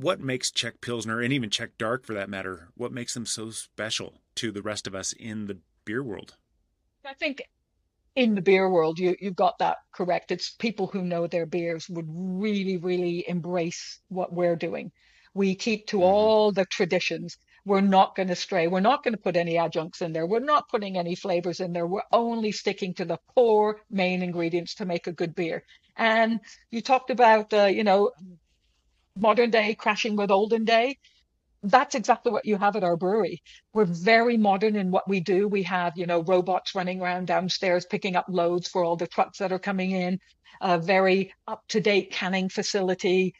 [0.00, 3.50] what makes czech pilsner and even czech dark for that matter what makes them so
[3.50, 6.36] special to the rest of us in the beer world
[7.04, 7.42] I think
[8.16, 10.30] in the beer world, you you've got that correct.
[10.32, 14.92] It's people who know their beers would really, really embrace what we're doing.
[15.34, 17.36] We keep to hmm all the traditions.
[17.64, 18.66] We're not going to stray.
[18.68, 20.26] We're not going to put any adjuncts in there.
[20.26, 21.86] We're not putting any flavors in there.
[21.86, 25.64] We're only sticking to the core main ingredients to make a good beer.
[25.96, 28.10] And you talked about, uh, you know,
[29.16, 30.98] modern day crashing with olden day
[31.62, 33.42] that's exactly what you have at our brewery.
[33.74, 35.46] We're very modern in what we do.
[35.46, 39.38] We have, you know, robots running around downstairs picking up loads for all the trucks
[39.38, 40.20] that are coming in,
[40.60, 43.34] a very up to date canning facility.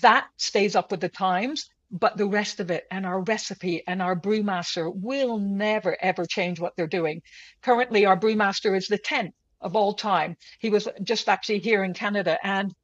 [0.00, 4.02] That stays up with the times, but the rest of it and our recipe and
[4.02, 7.22] our brewmaster will never, ever change what they're doing.
[7.62, 10.36] Currently, our brewmaster is the 10th of all time.
[10.58, 12.74] He was just actually here in Canada and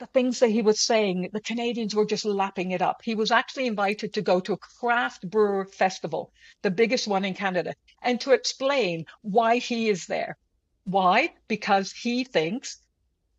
[0.00, 3.02] the things that he was saying, the Canadians were just lapping it up.
[3.04, 6.32] He was actually invited to go to a craft brewer festival,
[6.62, 10.38] the biggest one in Canada, and to explain why he is there.
[10.84, 11.34] Why?
[11.48, 12.82] Because he thinks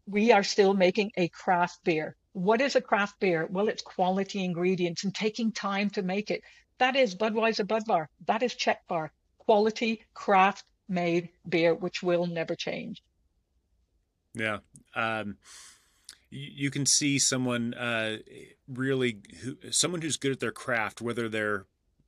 [0.06, 2.16] we are still making a craft beer.
[2.34, 3.48] What is a craft beer?
[3.50, 6.44] Well, it's quality ingredients and taking time to make it.
[6.78, 8.06] That is Budweiser Budvar.
[8.28, 9.10] That is Czechvar.
[9.40, 13.04] Quality craft made beer, which will never change.
[14.36, 14.60] yeah
[14.96, 15.38] um,
[16.32, 18.18] you can see someone uh,
[18.68, 21.66] really who, someone who's good at their craft, whether they're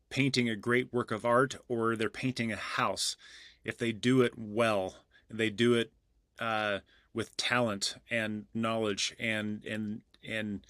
[0.09, 3.17] painting a great work of art or they're painting a house.
[3.65, 4.95] If they do it well,
[5.29, 5.91] they do it
[6.39, 6.79] uh,
[7.13, 10.65] with talent and knowledge, and and and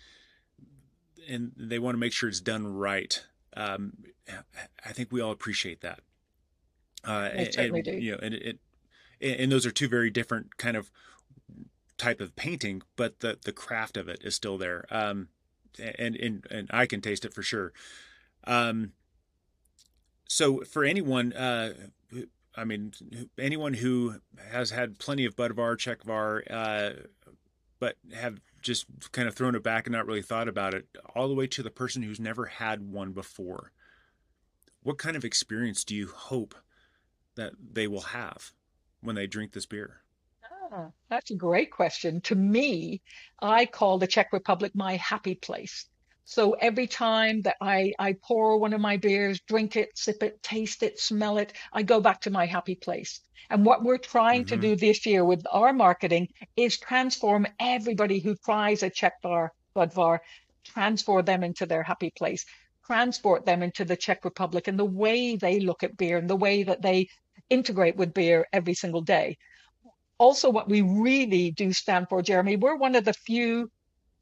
[1.30, 3.24] and they want to make sure it's done right.
[3.56, 3.94] Um,
[4.84, 6.00] I think we all appreciate that,
[7.08, 7.92] uh, I certainly and do.
[7.92, 8.60] you know, and it,
[9.22, 10.90] and those are two very different kind of
[12.04, 14.86] type of painting, but the the craft of it is still there.
[14.92, 15.30] Um,
[15.98, 17.72] and and and I can taste it for sure.
[18.46, 18.92] Um,
[20.28, 21.74] so for anyone, uh,
[22.56, 22.94] I mean,
[23.38, 24.16] anyone who
[24.52, 27.08] has had plenty of Budvar, Czechvar, uh,
[27.80, 31.28] but have just kind of thrown it back and not really thought about it, all
[31.28, 33.72] the way to the person who's never had one before.
[34.82, 36.56] What kind of experience do you hope
[37.36, 38.52] that they will have
[39.02, 40.03] when they drink this beer?
[41.10, 42.22] That's a great question.
[42.22, 43.02] To me,
[43.42, 45.88] I call the Czech Republic my happy place.
[46.26, 50.42] So every time that I, I pour one of my beers, drink it, sip it,
[50.42, 53.22] taste it, smell it, I go back to my happy place.
[53.50, 54.58] And what we're trying to Mm-hmm.
[54.58, 60.20] do this year with our marketing is transform everybody who tries a Czechvar, Budvar,
[60.66, 62.46] transform them into their happy place,
[62.86, 66.36] transport them into the Czech Republic and the way they look at beer and the
[66.36, 67.08] way that they
[67.50, 69.38] integrate with beer every single day
[70.18, 73.72] also what we really do stand for, Jeremy, we're one of the few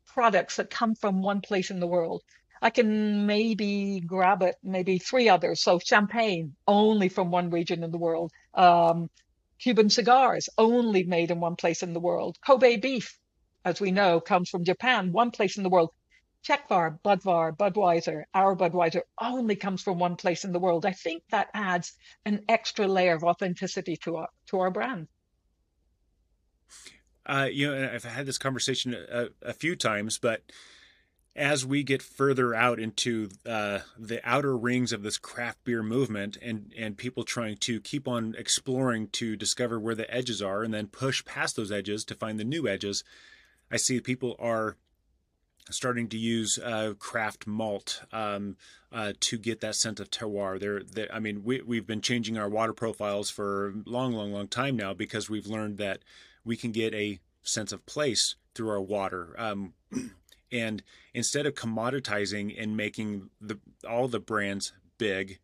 [0.08, 2.22] products that come from one place in the world.
[2.62, 5.64] I can maybe grab it, maybe three others.
[5.64, 8.32] So champagne, only from one region in the world.
[8.54, 9.10] Um,
[9.60, 12.38] Cuban cigars, only made in one place in the world.
[12.46, 13.18] Kobe beef,
[13.66, 15.92] as we know, comes from Japan, one place in the world.
[16.44, 20.86] Czechvar, Budvar, Budweiser, our Budweiser only comes from one place in the world.
[20.86, 21.94] I think that adds
[22.26, 25.08] an extra layer of authenticity to our to our brand.
[27.26, 30.42] Uh, you know, I've had this conversation a, a, few times, but
[31.36, 36.38] as we get further out into uh, the outer rings of this craft beer movement,
[36.42, 40.74] and and people trying to keep on exploring to discover where the edges are, and
[40.74, 43.04] then push past those edges to find the new edges,
[43.72, 44.78] I see people are
[45.70, 48.58] starting to use uh, craft malt um,
[48.92, 50.60] uh, to get that scent of terroir.
[50.60, 54.48] There, I mean, we we've been changing our water profiles for a long, long, long
[54.48, 56.00] time now because we've learned that
[56.44, 59.36] we can get a sense of place through our water.
[59.38, 59.74] Um,
[60.52, 65.40] and instead of commoditizing and making the all the brands big,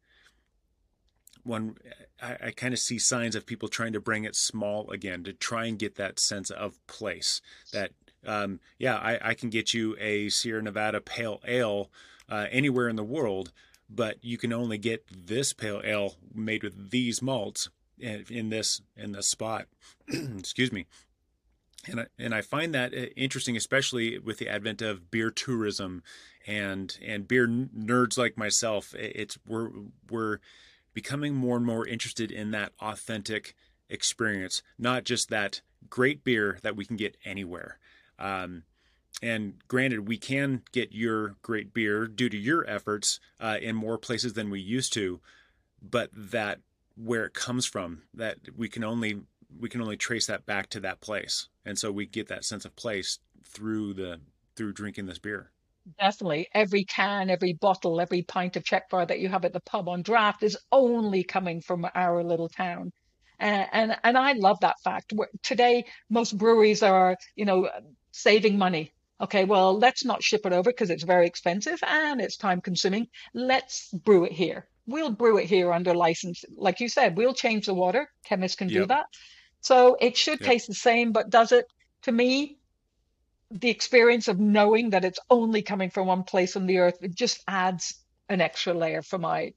[1.43, 1.77] one
[2.21, 5.33] I, I kind of see signs of people trying to bring it small again to
[5.33, 7.91] try and get that sense of place that
[8.25, 11.89] um, yeah, I, I, can get you a Sierra Nevada pale ale
[12.27, 13.53] uh, anywhere in the world,
[13.89, 19.11] but you can only get this pale ale made with these malts in, this in
[19.11, 19.67] this spot.
[20.07, 20.85] Excuse me.
[21.89, 26.03] And I, and I find that uh, interesting, especially with the advent of beer tourism
[26.45, 28.93] and and beer nerds like myself.
[28.95, 29.69] It's we're
[30.09, 30.39] we're
[30.93, 33.55] becoming more and more interested in that authentic
[33.89, 37.77] experience, not just that great beer that we can get anywhere.
[38.19, 38.63] Um,
[39.21, 43.97] and granted, we can get your great beer due to your efforts uh, in more
[43.97, 45.19] places than we used to,
[45.81, 46.59] but that
[46.97, 49.21] where it comes from, that we can only
[49.59, 52.65] we can only trace that back to that place, and so we get that sense
[52.65, 54.19] of place through the
[54.55, 55.51] through drinking this beer.
[55.99, 59.87] Definitely, every can, every bottle, every pint of Czechvar that you have at the pub
[59.87, 62.91] on draft is only coming from our little town.
[63.39, 65.13] And, and and I love that fact.
[65.43, 67.69] Today, most breweries are, you know,
[68.11, 68.93] saving money.
[69.21, 73.07] Okay, well, let's not ship it over because it's very expensive and it's time consuming.
[73.33, 74.67] Let's brew it here.
[74.87, 76.43] We'll brew it here under license.
[76.55, 78.09] Like you said, we'll change the water.
[78.25, 78.81] Chemists can yep.
[78.81, 79.05] do that.
[79.61, 80.49] So it should yep.
[80.49, 81.65] taste the same, but does it?
[82.03, 82.57] To me,
[83.51, 87.15] the experience of knowing that it's only coming from one place on the earth, it
[87.15, 87.95] just adds
[88.29, 89.53] an extra layer for my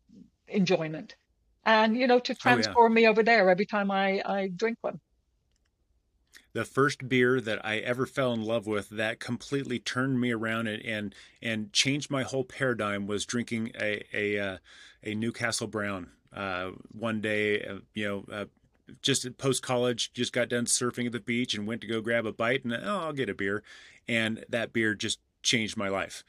[0.49, 1.15] enjoyment.
[1.65, 3.03] And, you know, to transform oh, yeah.
[3.03, 5.01] me over there every time I, I drink one
[6.53, 10.67] the first beer that I ever fell in love with that completely turned me around
[10.67, 14.59] and and, and changed my whole paradigm was drinking a a, uh,
[15.03, 16.11] a Newcastle Brown.
[16.33, 18.45] Uh, one day, uh, you know, uh,
[19.03, 22.27] just post college, just got done surfing at the beach and went to go grab
[22.27, 23.63] a bite and oh, I'll get a beer,
[24.09, 26.25] and that beer just changed my life.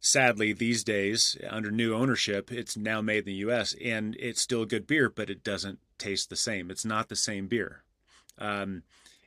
[0.00, 3.74] Sadly, these days, under new ownership, it's now made in the U.S.
[3.82, 6.70] and it's still a good beer, but it doesn't taste the same.
[6.70, 7.82] It's not the same beer.
[8.38, 8.82] Um,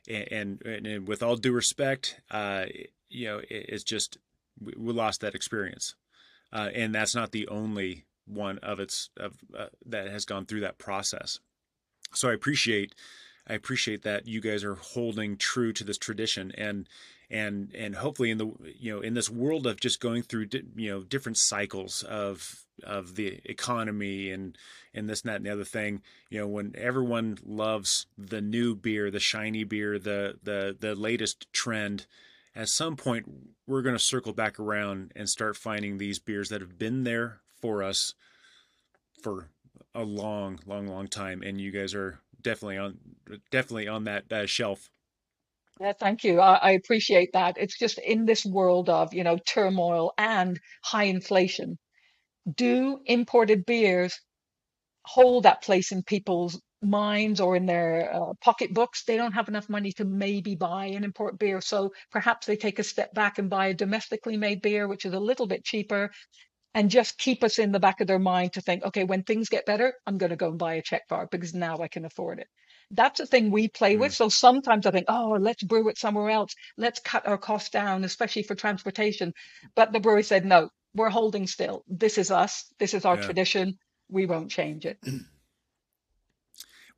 [0.08, 2.64] and, and, and with all due respect, uh,
[3.08, 4.18] you know, it, it's just
[4.60, 5.94] we, we, lost that experience,
[6.52, 10.60] uh, and that's not the only one of its of uh, that has gone through
[10.60, 11.38] that process.
[12.14, 12.94] So I appreciate
[13.46, 16.88] I appreciate that you guys are holding true to this tradition and
[17.30, 20.62] and and hopefully in the you know in this world of just going through di-
[20.76, 24.56] you know different cycles of of the economy and
[24.94, 28.74] and this and that and the other thing you know when everyone loves the new
[28.74, 32.06] beer the shiny beer the the the latest trend
[32.54, 33.26] at some point
[33.66, 37.40] we're going to circle back around and start finding these beers that have been there
[37.60, 38.14] for us
[39.22, 39.48] for
[39.94, 41.42] a long long long time.
[41.42, 42.98] And you guys are definitely on
[43.50, 44.90] definitely on that uh, shelf
[45.80, 46.40] yeah, thank you.
[46.40, 47.56] I, I appreciate that.
[47.58, 51.78] It's just in this world of, you know, turmoil and high inflation,
[52.56, 54.18] do imported beers
[55.06, 59.04] hold that place in people's minds or in their uh, pocketbooks?
[59.04, 61.60] They don't have enough money to maybe buy an import beer.
[61.60, 65.14] So perhaps they take a step back and buy a domestically made beer, which is
[65.14, 66.10] a little bit cheaper
[66.74, 69.48] and just keep us in the back of their mind to think, okay, when things
[69.48, 72.40] get better, I'm going to go and buy a Czechvar because now I can afford
[72.40, 72.48] it.
[72.90, 74.00] That's a thing we play mm.
[74.00, 74.14] with.
[74.14, 76.54] So sometimes I think, oh, let's brew it somewhere else.
[76.76, 79.34] Let's cut our costs down, especially for transportation.
[79.74, 81.84] But the brewery said, no, we're holding still.
[81.86, 82.64] This is us.
[82.78, 83.22] This is our yeah.
[83.22, 83.78] tradition.
[84.08, 84.98] We won't change it.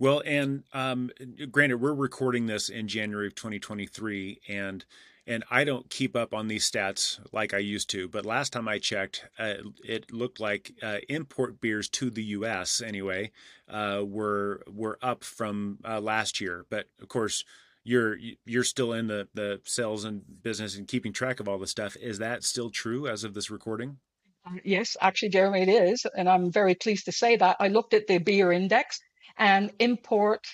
[0.00, 1.10] Well, and um,
[1.50, 4.82] granted, we're recording this in January of 2023, and
[5.30, 8.08] and I don't keep up on these stats like I used to.
[8.08, 9.54] But last time I checked, uh,
[9.84, 12.82] it looked like uh, import beers to the U.S.
[12.84, 13.30] anyway
[13.68, 16.66] uh, were were up from uh, last year.
[16.68, 17.44] But of course,
[17.84, 21.68] you're you're still in the the sales and business and keeping track of all the
[21.68, 21.96] stuff.
[22.00, 23.98] Is that still true as of this recording?
[24.44, 27.56] Uh, yes, actually, Jeremy, it is, and I'm very pleased to say that.
[27.60, 28.98] I looked at the beer index,
[29.38, 30.44] and import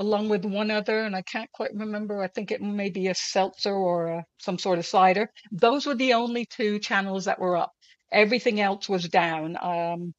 [0.00, 2.22] along with one other, and I can't quite remember.
[2.22, 5.30] I think it may be a seltzer or a, some sort of cider.
[5.52, 7.70] Those were the only two channels that were up.
[8.10, 9.58] Everything else was down.
[9.60, 10.14] Um,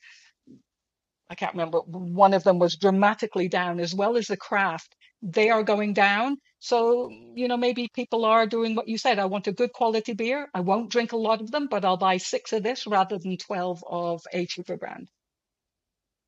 [1.32, 1.80] I can't remember.
[1.80, 4.96] One of them was dramatically down, as well as the craft.
[5.24, 6.38] They are going down.
[6.60, 9.18] So, you know, maybe people are doing what you said.
[9.18, 10.48] I want a good quality beer.
[10.54, 13.36] I won't drink a lot of them, but I'll buy six of this rather than
[13.36, 15.10] 12 of a cheaper brand.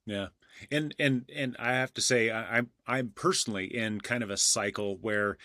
[0.08, 0.30] Yeah.
[0.72, 4.38] And and and I have to say I, I'm I'm personally in kind of a
[4.38, 5.38] cycle where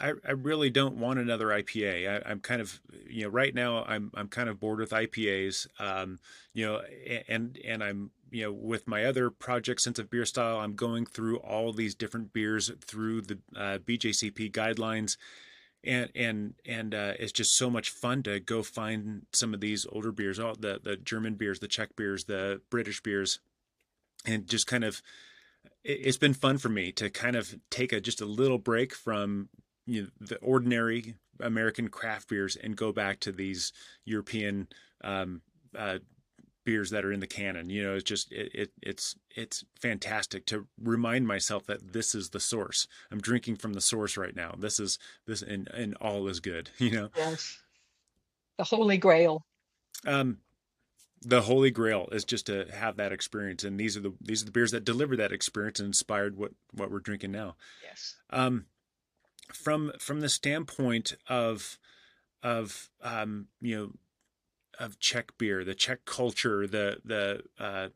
[0.00, 2.26] I, I really don't want another IPA.
[2.26, 5.66] I, am kind of, you know, right now I'm I'm kind of bored with IPAs.
[5.78, 6.18] Um,
[6.52, 6.80] you know,
[7.28, 11.06] and and I'm you know with my other project, Sense of Beer Style, I'm going
[11.06, 15.16] through all these different beers through the uh, BJCP guidelines,
[15.84, 19.86] and and and uh, it's just so much fun to go find some of these
[19.90, 23.40] older beers, all the the German beers, the Czech beers, the British beers,
[24.24, 25.02] and just kind of
[25.82, 29.48] it's been fun for me to kind of take a just a little break from
[29.86, 33.72] you know, the ordinary American craft beers and go back to these
[34.04, 34.68] European
[35.02, 35.42] um,
[35.76, 35.98] uh,
[36.64, 37.68] beers that are in the canon.
[37.68, 42.30] You know, it's just it, it, it's it's fantastic to remind myself that this is
[42.30, 42.86] the source.
[43.10, 44.54] I'm drinking from the source right now.
[44.58, 46.70] This is this and and all is good.
[46.78, 47.10] You know.
[47.16, 47.58] Yes.
[48.58, 49.46] The Holy Grail.
[50.06, 50.38] Um,
[51.24, 54.46] the holy grail is just to have that experience and these are the these are
[54.46, 57.56] the beers that deliver that experience and inspired what what we're drinking now.
[57.82, 58.16] Yes.
[58.30, 58.66] Um
[59.52, 61.78] from from the standpoint of
[62.42, 63.92] of um you know
[64.78, 67.88] of czech beer the czech culture the the uh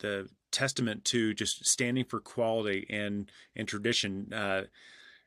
[0.00, 4.62] the testament to just standing for quality and and tradition uh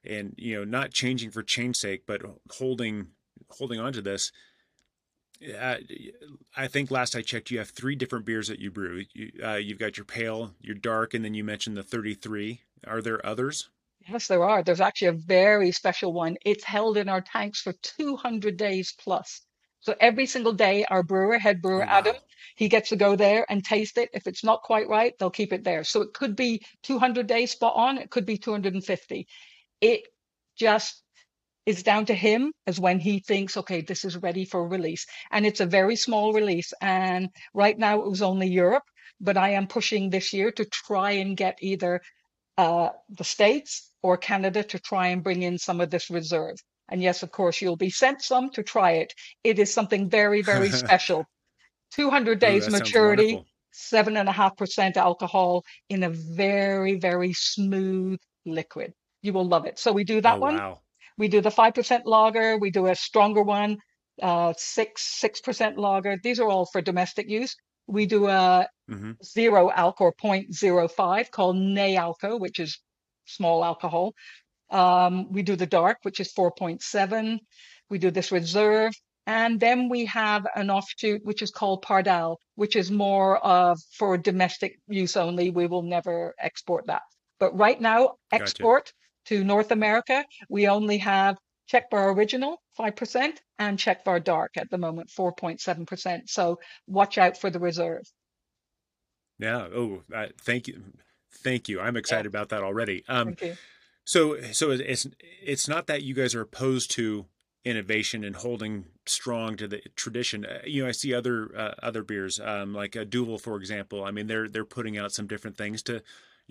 [0.03, 2.21] and you know not changing for change sake but
[2.51, 3.07] holding
[3.49, 4.31] holding on to this
[5.59, 5.77] uh,
[6.55, 9.03] I think last I checked, you have three different beers that you brew.
[9.13, 12.61] You, uh, you've got your pale, your dark, and then you mentioned the 33.
[12.87, 13.69] Are there others?
[14.07, 14.63] Yes, there are.
[14.63, 16.37] There's actually a very special one.
[16.45, 19.41] It's held in our tanks for 200 days plus.
[19.79, 21.97] So every single day, our brewer, head brewer, oh, wow.
[21.99, 22.15] Adam,
[22.55, 24.09] he gets to go there and taste it.
[24.13, 25.83] If it's not quite right, they'll keep it there.
[25.83, 27.97] So it could be 200 days spot on.
[27.97, 29.27] It could be 250.
[29.81, 30.01] It
[30.55, 31.00] just
[31.65, 35.05] is down to him as when he thinks, okay, this is ready for release.
[35.31, 36.73] And it's a very small release.
[36.81, 38.83] And right now it was only Europe,
[39.19, 42.01] but I am pushing this year to try and get either
[42.57, 46.55] uh, the States or Canada to try and bring in some of this reserve.
[46.89, 49.13] And yes, of course, you'll be sent some to try it.
[49.43, 51.25] It is something very, very special.
[51.93, 58.19] 200 days Ooh, maturity, seven and a half percent alcohol in a very, very smooth
[58.45, 58.93] liquid.
[59.21, 59.79] You will love it.
[59.79, 60.57] So we do that oh, one.
[60.57, 60.79] Wow.
[61.21, 62.57] We do the 5% lager.
[62.57, 63.77] We do a stronger one,
[64.23, 66.17] uh, 6, 6% lager.
[66.23, 67.55] These are all for domestic use.
[67.85, 69.11] We do a mm-hmm.
[69.23, 72.79] zero alcohol or 0.05 called Nealko, which is
[73.25, 74.13] small alcohol.
[74.71, 77.37] Um, we do the dark, which is 4.7.
[77.91, 78.93] We do this reserve.
[79.27, 84.17] And then we have an offshoot, which is called Pardal, which is more of for
[84.17, 85.51] domestic use only.
[85.51, 87.03] We will never export that.
[87.39, 88.91] But right now, export.
[89.25, 91.37] To North America, we only have
[91.71, 96.21] Czechvar Original, 5%, and Czechvar Dark at the moment, 4.7%.
[96.27, 98.03] So watch out for the reserve.
[99.39, 99.67] Yeah.
[99.73, 100.81] Oh, uh, thank you.
[101.43, 101.79] Thank you.
[101.79, 102.39] I'm excited yeah.
[102.39, 103.03] about that already.
[103.07, 103.35] Um,
[104.03, 105.07] so, so it's
[105.41, 107.25] it's not that you guys are opposed to
[107.63, 110.45] innovation and holding strong to the tradition.
[110.45, 114.03] Uh, you know, I see other uh, other beers um, like a Duvel, for example.
[114.03, 116.01] I mean, they're they're putting out some different things to,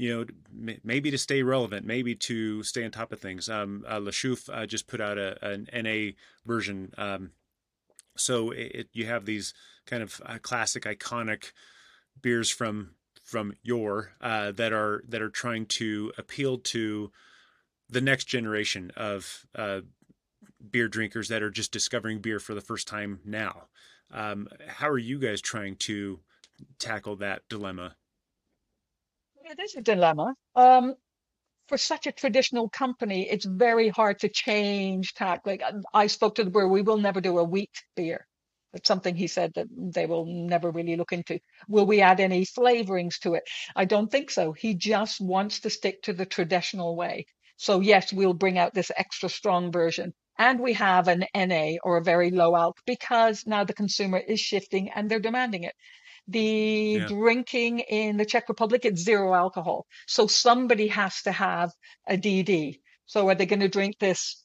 [0.00, 3.50] you know, maybe to stay relevant, maybe to stay on top of things.
[3.50, 6.12] Um, uh, La Chouffe uh, just put out a an NA
[6.46, 6.94] version.
[6.96, 7.32] Um,
[8.16, 9.52] so it, it, you have these
[9.84, 11.52] kind of uh, classic, iconic
[12.22, 12.92] beers from
[13.22, 17.12] from your uh, that are that are trying to appeal to
[17.90, 19.82] the next generation of uh,
[20.70, 23.64] beer drinkers that are just discovering beer for the first time now.
[24.10, 26.20] Um, how are you guys trying to
[26.78, 27.96] tackle that dilemma?
[29.50, 30.36] It is a dilemma.
[30.54, 30.94] Um,
[31.66, 35.44] for such a traditional company, it's very hard to change tack.
[35.44, 38.28] Like I spoke to the brewer, we will never do a wheat beer.
[38.74, 41.40] It's something he said that they will never really look into.
[41.68, 43.42] Will we add any flavorings to it?
[43.74, 44.52] I don't think so.
[44.52, 47.26] He just wants to stick to the traditional way.
[47.56, 50.14] So yes, we'll bring out this extra strong version.
[50.38, 54.38] And we have an NA or a very low alc because now the consumer is
[54.38, 55.74] shifting and they're demanding it.
[56.28, 57.06] The yeah.
[57.06, 59.86] drinking in the Czech Republic, it's zero alcohol.
[60.06, 61.70] So somebody has to have
[62.08, 62.80] a DD.
[63.06, 64.44] So are they going to drink this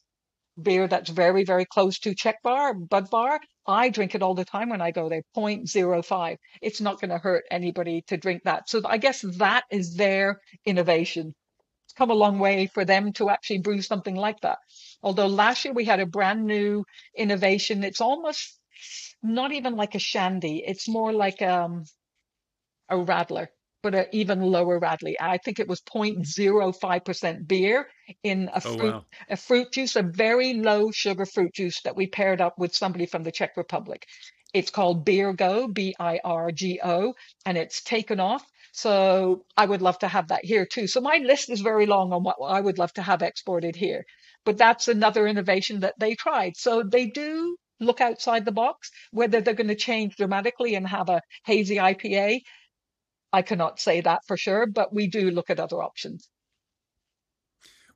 [0.60, 3.40] beer that's very, very close to Czechvar, Bud bar.
[3.66, 6.36] I drink it all the time when I go there, 0.05.
[6.62, 8.68] It's not going to hurt anybody to drink that.
[8.68, 11.34] So I guess that is their innovation.
[11.84, 14.58] It's come a long way for them to actually brew something like that.
[15.02, 16.84] Although last year we had a brand new
[17.16, 17.84] innovation.
[17.84, 18.58] It's almost
[19.22, 20.62] not even like a shandy.
[20.66, 21.84] It's more like um,
[22.90, 23.48] a radler
[23.82, 25.14] but an even lower radler.
[25.20, 27.86] I think it was 0.05% beer
[28.24, 29.06] in a Oh fruit wow.
[29.28, 33.06] a fruit juice, a very low sugar fruit juice that we paired up with somebody
[33.06, 34.04] from the Czech Republic.
[34.52, 37.14] It's called Beer Go, B I R G O,
[37.44, 38.44] and it's taken off.
[38.72, 40.88] So I would love to have that here too.
[40.88, 44.04] So my list is very long on what I would love to have exported here.
[44.44, 46.56] But that's another innovation that they tried.
[46.56, 48.90] So they do look outside the box.
[49.10, 52.40] Whether they're going to change dramatically and have a hazy IPA,
[53.32, 56.28] I cannot say that for sure, but we do look at other options.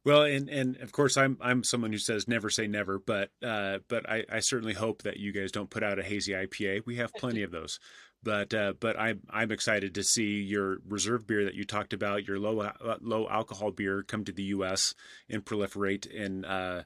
[0.03, 3.79] Well, and and of course, I'm I'm someone who says never say never, but uh,
[3.89, 6.87] but I, I certainly hope that you guys don't put out a hazy IPA.
[6.87, 7.79] We have plenty of those,
[8.23, 12.27] but uh, but I'm I'm excited to see your reserve beer that you talked about,
[12.27, 14.95] your low uh, low alcohol beer, come to the U.S.
[15.29, 16.47] and proliferate and.
[16.47, 16.83] Uh,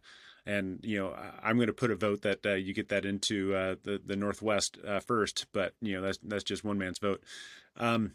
[0.47, 3.55] and you know, I'm going to put a vote that uh, you get that into
[3.55, 7.22] uh, the the Northwest uh, first, but you know that's that's just one man's vote.
[7.76, 8.12] Um,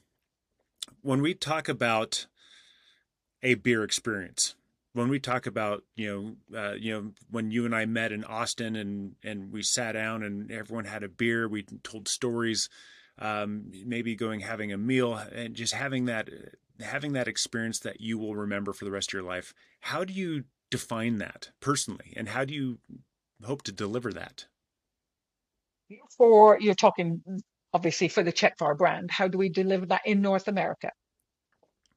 [1.01, 2.27] when we talk about
[3.41, 4.55] a beer experience,
[4.93, 8.23] when we talk about you know uh, you know when you and I met in
[8.23, 12.69] Austin and and we sat down and everyone had a beer, we told stories,
[13.17, 16.29] um, maybe going having a meal and just having that
[16.79, 19.53] having that experience that you will remember for the rest of your life.
[19.81, 22.79] How do you define that personally, and how do you
[23.43, 24.45] hope to deliver that?
[26.17, 27.21] For you're talking
[27.73, 30.91] obviously for the Czech brand, how do we deliver that in North America?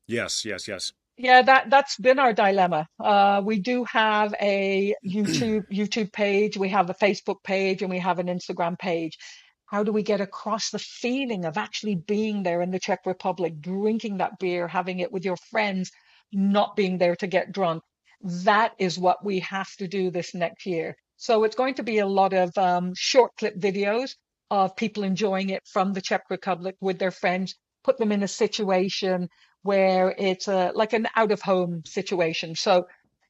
[0.06, 0.92] Yes, yes, yes.
[1.18, 2.86] Yeah, that that's been our dilemma.
[2.98, 7.98] Uh, we do have a YouTube YouTube page, we have a Facebook page, and we
[7.98, 9.18] have an Instagram page.
[9.66, 13.60] How do we get across the feeling of actually being there in the Czech Republic,
[13.60, 15.90] drinking that beer, having it with your friends,
[16.32, 17.82] not being there to get drunk?
[18.22, 20.96] That is what we have to do this next year.
[21.16, 24.14] So it's going to be a lot of um, short clip videos
[24.50, 27.54] of people enjoying it from the Czech Republic with their friends,
[27.84, 29.28] put them in a situation
[29.62, 32.54] where it's a, like an out of home situation.
[32.54, 32.86] So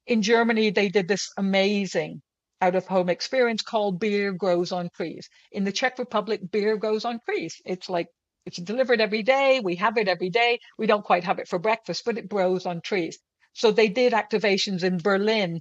[0.06, 2.22] in Germany, they did this amazing
[2.60, 5.28] out of home experience called Beer Grows on Trees.
[5.52, 7.56] In the Czech Republic, beer grows on trees.
[7.64, 8.08] It's like
[8.46, 9.60] it's delivered every day.
[9.62, 10.58] We have it every day.
[10.78, 13.18] We don't quite have it for breakfast, but it grows on trees.
[13.52, 15.60] So they did activations in Berlin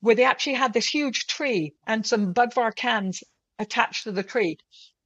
[0.00, 3.22] where they actually had this huge tree and some Budvar cans
[3.58, 4.58] attached to the tree.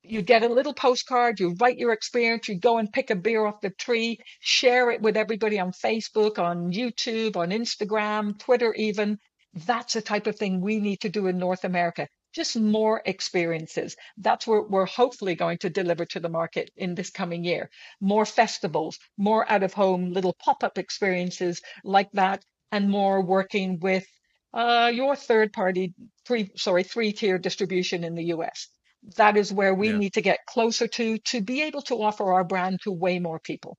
[0.02, 3.44] You get a little postcard, you write your experience, you go and pick a beer
[3.44, 9.18] off the tree, share it with everybody on Facebook, on YouTube, on Instagram, Twitter, even.
[9.52, 12.08] That's the type of thing we need to do in North America.
[12.36, 13.96] Just more experiences.
[14.16, 17.68] That's what we're hopefully going to deliver to the market in this coming year.
[18.00, 23.80] More festivals, more out of home little pop up experiences like that, and more working
[23.80, 24.06] with
[24.54, 25.94] uh, your third party,
[26.26, 28.68] three, sorry, three tier distribution in the US.
[29.16, 29.94] That is where we Yeah.
[29.94, 33.40] need to get closer to to be able to offer our brand to way more
[33.40, 33.78] people.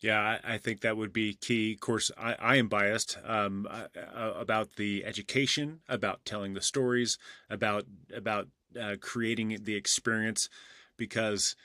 [0.00, 1.72] Yeah, I, think that would be key.
[1.72, 6.60] Of course, I, I am biased um, uh, uh, about the education, about telling the
[6.60, 7.18] stories,
[7.48, 7.84] about
[8.14, 10.48] about uh, creating the experience,
[10.96, 11.56] because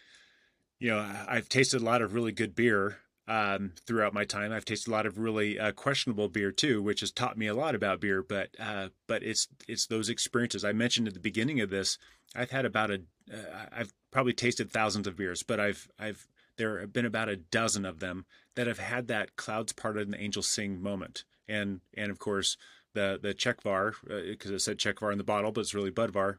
[0.80, 3.00] you know I've tasted a lot of really good beer
[3.30, 4.52] um, throughout my time.
[4.52, 7.54] I've tasted a lot of really uh, questionable beer too, which has taught me a
[7.54, 8.24] lot about beer.
[8.24, 11.98] But uh, but it's it's those experiences I mentioned at the beginning of this.
[12.36, 13.02] I've had about a
[13.32, 16.28] uh, I've probably tasted thousands of beers, but I've I've
[16.60, 20.16] there have been about a dozen of them that have had that clouds parted and
[20.20, 21.24] angels sing moment.
[21.48, 22.58] And and of course
[22.94, 23.94] the the Czechvar
[24.30, 26.38] because uh, it said Czechvar in the bottle, but it's really Budvar.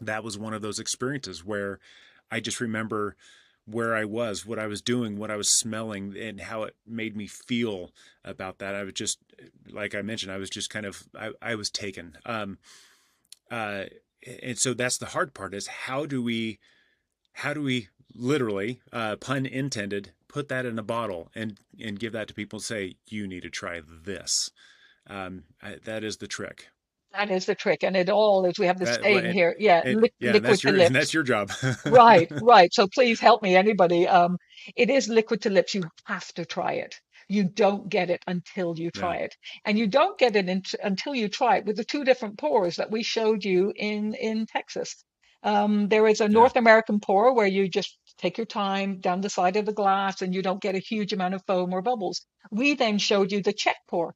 [0.00, 1.80] That was one of those experiences where
[2.30, 3.16] I just remember
[3.64, 7.14] where I was, what I was doing, what I was smelling, and how it made
[7.16, 7.90] me feel
[8.24, 8.74] about that.
[8.74, 9.18] I was just,
[9.70, 12.16] like I mentioned, I was just kind of, I, I was taken.
[12.24, 12.58] Um,
[13.50, 13.84] uh,
[14.42, 16.58] and so that's the hard part is how do we,
[17.32, 22.12] how do we literally, uh, pun intended, put that in a bottle and and give
[22.12, 24.50] that to people and say you need to try this.
[25.08, 26.68] Um, I, that is the trick.
[27.12, 28.58] That is the trick, and it all is.
[28.58, 30.92] We have That, saying here, yeah, and, li- yeah, liquid that's to your lips.
[30.92, 31.50] that's your job.
[31.86, 32.72] Right, right.
[32.74, 34.08] So please help me, anybody.
[34.08, 34.38] Um,
[34.76, 35.74] it is liquid to lips.
[35.74, 36.96] You have to try it.
[37.28, 40.62] You don't get it until you yeah, try it, and you don't get it in,
[40.82, 44.46] until you try it with the two different pours that we showed you in in
[44.46, 45.04] Texas.
[45.42, 49.20] Um, there is a yeah, North American pour where you just take your time down
[49.20, 51.82] the side of the glass and you don't get a huge amount of foam or
[51.82, 52.26] bubbles.
[52.50, 54.14] We then showed you the Czech pour,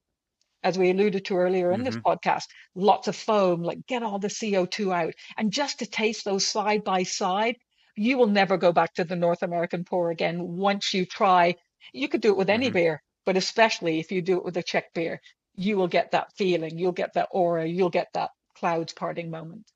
[0.62, 2.44] as we alluded to earlier in this hmm podcast.
[2.74, 5.14] Lots of foam, like get all the CO2 out.
[5.38, 7.56] And just to taste those side by side,
[7.96, 11.56] you will never go back to the North American pour again once you try.
[11.94, 13.02] You could do it with any hmm beer.
[13.26, 15.20] but especially if you do it with a Czech beer,
[15.54, 19.71] you will get that feeling, you'll get that aura, you'll get that clouds parting moment.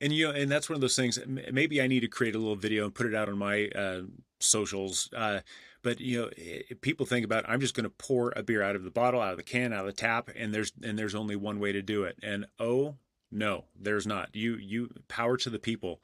[0.00, 1.18] And you know, and that's one of those things.
[1.26, 4.02] Maybe I need to create a little video and put it out on my uh,
[4.40, 5.08] socials.
[5.16, 5.40] Uh,
[5.82, 8.84] but you know, people think about I'm just going to pour a beer out of
[8.84, 11.36] the bottle, out of the can, out of the tap, and there's and there's only
[11.36, 12.16] one way to do it.
[12.22, 12.96] And oh
[13.30, 14.34] no, there's not.
[14.34, 16.00] You you power to the people.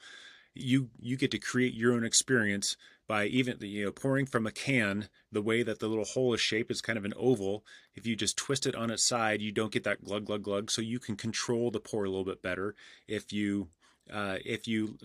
[0.55, 2.77] You you get to create your own experience
[3.09, 6.41] by even you know pouring from a can the way that the little hole is
[6.41, 7.65] shaped is kind of an oval.
[7.95, 10.71] If you just twist it on its side you don't get that glug glug glug.
[10.71, 12.75] So you can control the pour a little bit better.
[13.09, 13.69] If you
[14.13, 14.97] uh, if you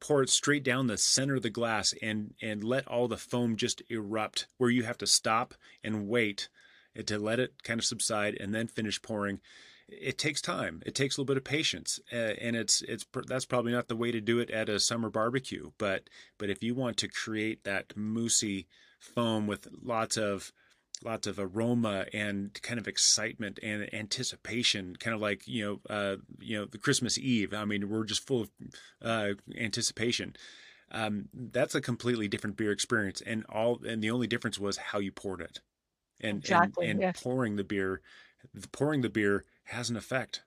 [0.00, 3.56] pour it straight down the center of the glass and and let all the foam
[3.56, 6.48] just erupt where you have to stop and wait
[7.06, 9.40] to let it kind of subside and then finish pouring
[9.88, 10.82] it takes time.
[10.84, 13.96] It takes a little bit of patience, uh, and it's it's that's probably not the
[13.96, 15.70] way to do it at a summer barbecue.
[15.78, 16.08] But
[16.38, 18.66] but if you want to create that moussey
[19.00, 20.52] foam with lots of
[21.04, 26.16] lots of aroma and kind of excitement and anticipation, kind of like you know uh,
[26.38, 27.54] you know the Christmas Eve.
[27.54, 28.50] I mean, we're just full of
[29.02, 30.36] uh, anticipation.
[30.90, 34.98] Um, that's a completely different beer experience, and all and the only difference was how
[34.98, 35.60] you poured it,
[36.20, 37.22] and exactly, and, and yes.
[37.22, 38.00] pouring the beer,
[38.72, 40.42] pouring the beer has an effect.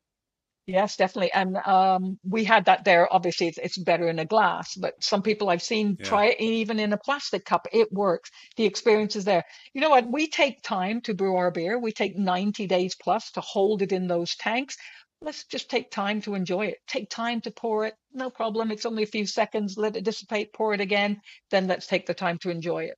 [0.68, 1.34] Yes, definitely.
[1.34, 3.12] And um, we had that there.
[3.12, 6.06] Obviously, it's, it's better in a glass, but some people I've seen yeah.
[6.06, 7.68] try it even in a plastic cup.
[7.74, 8.30] It works.
[8.58, 9.44] The experience is there.
[9.74, 10.12] You know what?
[10.12, 11.80] We take time to brew our beer.
[11.80, 14.78] We take 90 days plus to hold it in those tanks.
[15.22, 16.78] Let's just take time to enjoy it.
[16.88, 17.96] Take time to pour it.
[18.14, 18.72] No problem.
[18.72, 19.78] It's only a few seconds.
[19.78, 20.54] Let it dissipate.
[20.54, 21.22] Pour it again.
[21.50, 22.98] Then let's take the time to enjoy it.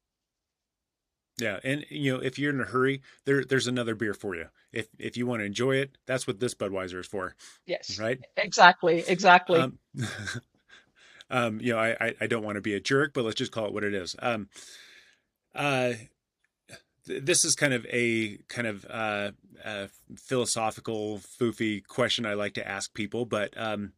[1.39, 4.47] Yeah, and you know, if you're in a hurry, there there's another beer for you.
[4.71, 7.36] If if you want to enjoy it, that's what this Budweiser is for.
[7.65, 7.99] Yes.
[7.99, 8.19] Right?
[8.38, 9.03] Exactly.
[9.07, 9.59] Exactly.
[9.59, 9.79] Um,
[11.29, 13.65] um you know, I, I don't want to be a jerk, but let's just call
[13.65, 14.15] it what it is.
[14.19, 14.49] Um
[15.55, 15.93] uh
[17.05, 19.31] this is kind of a kind of uh,
[19.65, 23.93] uh philosophical foofy question I like to ask people, but um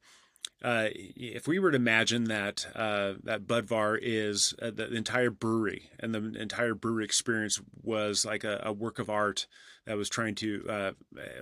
[0.64, 5.92] uh, if we were to imagine that uh, that Budvar is uh, the entire brewery
[6.00, 9.48] and the entire brewery experience was like a, a work of art
[9.86, 10.92] that was trying to uh,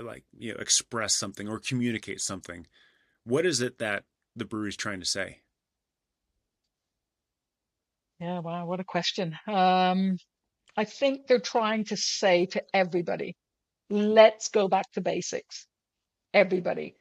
[0.01, 2.67] like you know express something or communicate something,
[3.23, 4.03] what is it that
[4.35, 5.39] the brewery is trying to say?
[8.19, 9.37] Yeah, wow, what a question.
[9.47, 10.17] Um,
[10.75, 13.35] I think they're trying to say to everybody,
[13.89, 15.67] let's go back to basics.
[16.33, 16.95] Everybody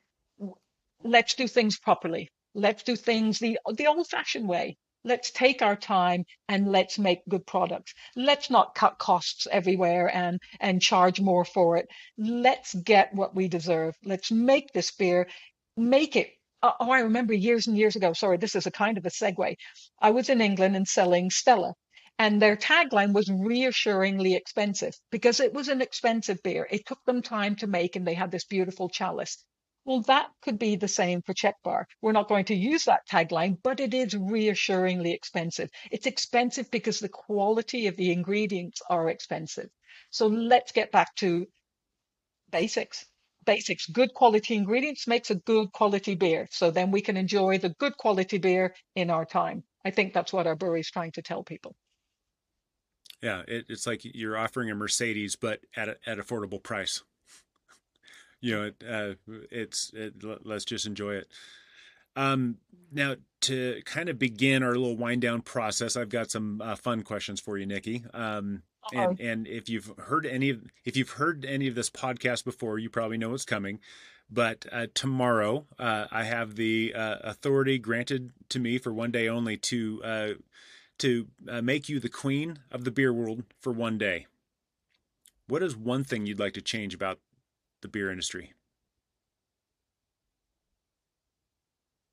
[1.05, 2.29] let's do things properly.
[2.55, 4.77] Let's do things the, the old fashioned way.
[5.05, 7.93] Let's take our time and let's make good products.
[8.15, 11.87] Let's not cut costs everywhere and, and charge more for it.
[12.17, 13.95] Let's get what we deserve.
[14.05, 15.29] Let's make this beer,
[15.77, 16.31] make it.
[16.63, 18.13] Oh, oh, I remember years and years ago.
[18.13, 19.57] Sorry, this is a kind of a segue.
[20.01, 21.75] I was in England and selling Stella
[22.19, 26.69] and their tagline was reassuringly expensive because it was an expensive beer.
[26.71, 29.45] It took them time to make, and they had this beautiful chalice.
[29.85, 31.87] Well, that could be the same for Czechvar.
[32.01, 35.71] We're not going to use that tagline, but it is reassuringly expensive.
[35.91, 39.71] It's expensive because the quality of the ingredients are expensive.
[40.11, 41.47] So let's get back to
[42.51, 43.05] basics.
[43.45, 43.87] Basics.
[43.89, 46.47] Good quality ingredients makes a good quality beer.
[46.53, 49.65] So then we can enjoy the good quality beer in our time.
[49.85, 51.75] I think that's what our brewery is trying to tell people.
[53.21, 57.03] Yeah, it, it's like you're offering a Mercedes, but at a, at affordable price
[58.43, 59.15] you know, it, uh,
[59.51, 60.15] it's it,
[60.45, 61.29] let's just enjoy it.
[62.15, 62.59] Um,
[62.93, 67.03] now to kind of begin our little wind down process, I've got some uh, fun
[67.03, 68.05] questions for you, Nicky.
[68.13, 72.45] Um, and and if you've heard any of if you've heard any of this podcast
[72.45, 73.79] before, you probably know what's coming.
[74.29, 79.29] But uh, tomorrow, uh, I have the uh, authority granted to me for one day
[79.29, 80.29] only to uh,
[80.99, 84.27] to uh, make you the queen of the beer world for one day.
[85.47, 87.19] What is one thing you'd like to change about
[87.83, 88.55] the beer industry?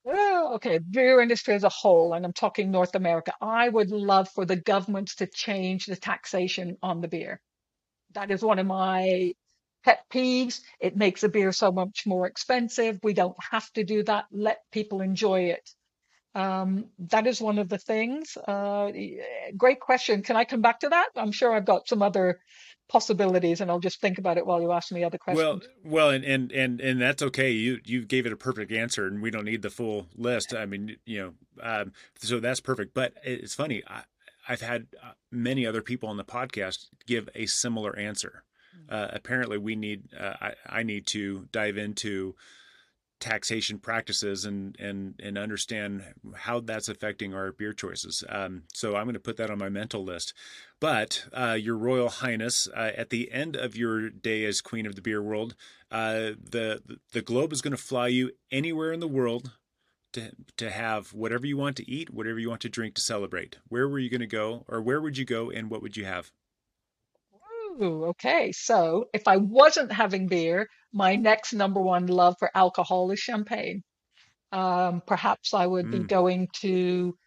[0.03, 3.34] Well, okay, beer industry as a whole, and I'm talking North America.
[3.39, 7.41] I would love for the governments to change the taxation on the beer.
[8.13, 9.34] That is one of my
[9.84, 10.61] pet peeves.
[10.80, 12.99] It makes the beer so much more expensive.
[13.03, 14.26] We don't have to do that.
[14.32, 15.70] Let people enjoy it.
[16.36, 18.38] Um, that is one of the things.
[18.38, 18.91] Uh,
[19.57, 20.21] great question.
[20.21, 21.09] Can I come back to that?
[21.15, 22.39] I'm sure I've got some other
[22.88, 25.67] possibilities and I'll just think about it while you ask me other questions.
[25.84, 27.51] Well, well, and, and, and, and that's okay.
[27.51, 30.53] You, you gave it a perfect answer and we don't need the full list.
[30.53, 32.93] I mean, you know, um, so that's perfect.
[32.93, 33.84] But it's funny.
[33.88, 34.03] I,
[34.47, 38.43] I've had uh, many other people on the podcast give a similar answer.
[38.75, 38.93] Mm.
[38.95, 42.36] Uh, apparently we need, uh, I, I need to dive into
[43.20, 46.03] taxation practices and and and understand
[46.36, 48.24] how that's affecting our beer choices.
[48.30, 50.34] Um, so I'm going to put that on my mental list.
[50.80, 54.95] But uh, Your Royal Highness, uh, at the end of your day as Queen of
[54.95, 55.55] the Beer World,
[55.91, 59.51] uh, the the globe is going to fly you anywhere in the world
[60.13, 63.57] to to have whatever you want to eat, whatever you want to drink to celebrate.
[63.67, 66.05] Where were you going to go, or where would you go, and what would you
[66.05, 66.32] have?
[67.82, 68.51] Ooh, okay.
[68.51, 73.84] So if I wasn't having beer, my next number one love for alcohol is champagne.
[74.51, 77.17] Um, perhaps I would be Mm, going to,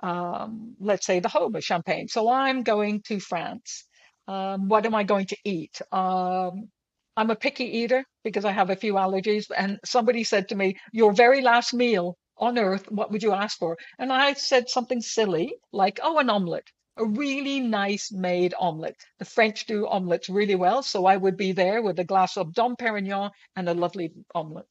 [0.00, 2.08] um, let's say, the home of champagne.
[2.08, 3.86] So I'm going to France.
[4.28, 5.80] Um, what am I going to eat?
[5.92, 6.70] Um,
[7.16, 9.46] I'm a picky eater because I have a few allergies.
[9.56, 13.58] And somebody said to me, Your very last meal on earth, what would you ask
[13.58, 13.76] for?
[13.98, 16.70] And I said something silly like, Oh, an omelet,
[17.00, 18.96] a really nice made omelet.
[19.18, 20.82] The French do omelets really well.
[20.82, 24.66] So I would be there with a glass of Dom Perignon and a lovely omelet.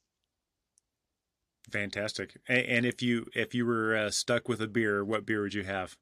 [1.72, 2.38] fantastic.
[2.48, 5.64] And, if you if you were uh, stuck with a beer, what beer would you
[5.64, 5.96] have?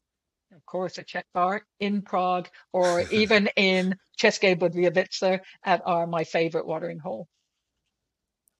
[0.55, 6.65] Of course, a Czechvar in Prague or even in České Budějovice at our my favorite
[6.65, 7.28] watering hole.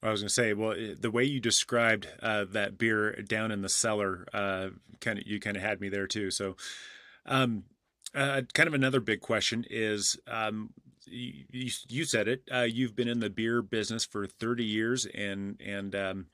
[0.04, 3.62] I was going to say, well, the way you described uh, that beer down in
[3.64, 4.70] the cellar, uh,
[5.02, 6.30] kind of, you kind of had me there too.
[6.30, 6.56] So,
[7.28, 7.64] um,
[8.16, 10.72] uh, kind of another big question is, um,
[11.06, 15.60] you, you, said it, uh, you've been in the beer business for 30 years and,
[15.62, 16.26] and, um,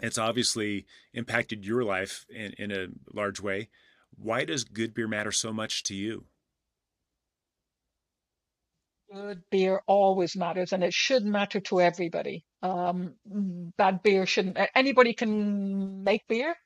[0.00, 3.68] it's obviously impacted your life in, in a large way.
[4.16, 6.24] Why does good beer matter so much to you?
[9.12, 12.44] Good beer always matters, and it should matter to everybody.
[12.62, 14.58] Um, mm, bad beer shouldn't.
[14.74, 16.56] Anybody can make beer.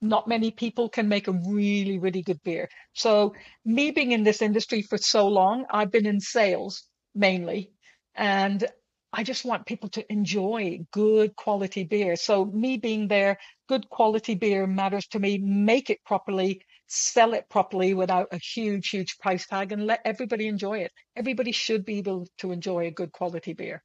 [0.00, 2.68] Not many people can make a really, really good beer.
[2.92, 3.34] So,
[3.64, 6.84] me being in this industry for so long, I've been in sales
[7.14, 7.72] mainly,
[8.14, 8.64] and
[9.12, 12.14] I just want people to enjoy good quality beer.
[12.16, 13.38] So, me being there,
[13.68, 15.38] good quality beer matters to me.
[15.38, 20.46] Make it properly, sell it properly without a huge, huge price tag, and let everybody
[20.46, 20.92] enjoy it.
[21.16, 23.82] Everybody should be able to enjoy a good quality beer.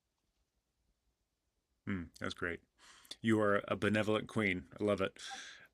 [1.88, 2.60] Hmm, that's great.
[3.22, 4.64] You are a benevolent queen.
[4.80, 5.18] I love it.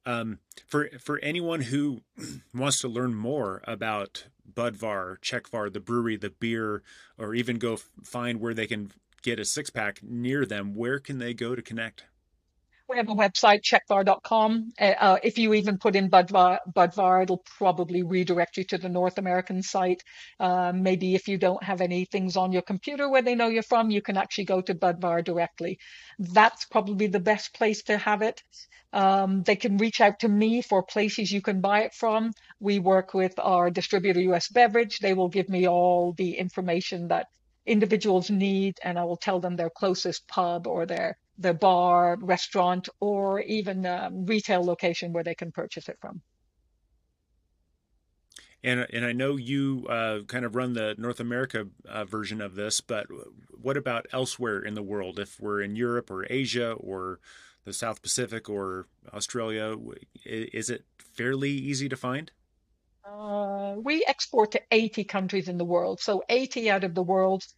[0.06, 2.02] Um, for for anyone who
[2.54, 6.82] wants to learn more about Budvar, Czechvar, the brewery, the beer,
[7.18, 8.92] or even go find where they can
[9.22, 12.06] get a six pack near them, where can they go to connect?
[12.90, 14.74] We have a website, czechvar.com.
[14.82, 18.90] Uh, uh, if you even put in Budvar, Budvar, it'll probably redirect you to the
[18.90, 20.02] North American site.
[20.40, 23.62] Um, maybe if you don't have any things on your computer where they know you're
[23.62, 25.78] from, you can actually go to Budvar directly.
[26.18, 28.42] That's probably the best place to have it.
[28.92, 32.32] Um, they can reach out to me for places you can buy it from.
[32.60, 34.98] We work with our distributor, US Beverage.
[34.98, 37.28] They will give me all the information that
[37.68, 42.90] individuals need, and I will tell them their closest pub or their their bar, restaurant,
[43.00, 46.22] or even um, retail location where they can purchase it from.
[48.62, 52.56] And and I know you uh, kind of run the North America uh, version of
[52.56, 53.08] this, but
[53.52, 55.18] what about elsewhere in the world?
[55.18, 57.20] If we're in Europe or Asia or
[57.64, 59.78] the South Pacific or Australia,
[60.26, 62.32] is it fairly easy to find?
[63.06, 66.02] Uh, we export to 80 countries in the world.
[66.02, 67.56] So 80 out of the world's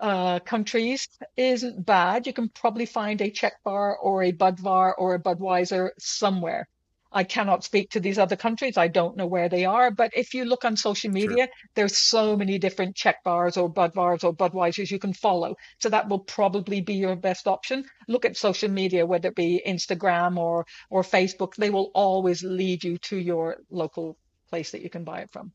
[0.00, 2.26] uh, countries isn't bad.
[2.26, 6.66] You can probably find a Czechvar or a Budvar or a Budweiser somewhere.
[7.12, 8.76] I cannot speak to these other countries.
[8.76, 9.90] I don't know where they are.
[9.90, 11.28] But if you look on social Sure.
[11.28, 15.56] media, there's so many different Czechvars or Budvars or Budweisers you can follow.
[15.78, 17.84] So that will probably be your best option.
[18.08, 21.56] Look at social media, whether it be Instagram or or Facebook.
[21.56, 24.16] They will always lead you to your local
[24.48, 25.52] place that you can buy it from.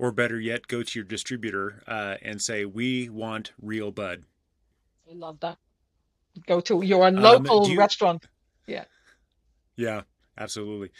[0.00, 4.24] Or better yet, go to your distributor uh, and say, "We want real Bud."
[5.10, 5.58] I love that.
[6.46, 7.78] Go to your Um, local do you?
[7.78, 8.26] restaurant.
[8.66, 8.84] Yeah.
[9.76, 10.02] Yeah,
[10.38, 10.90] absolutely.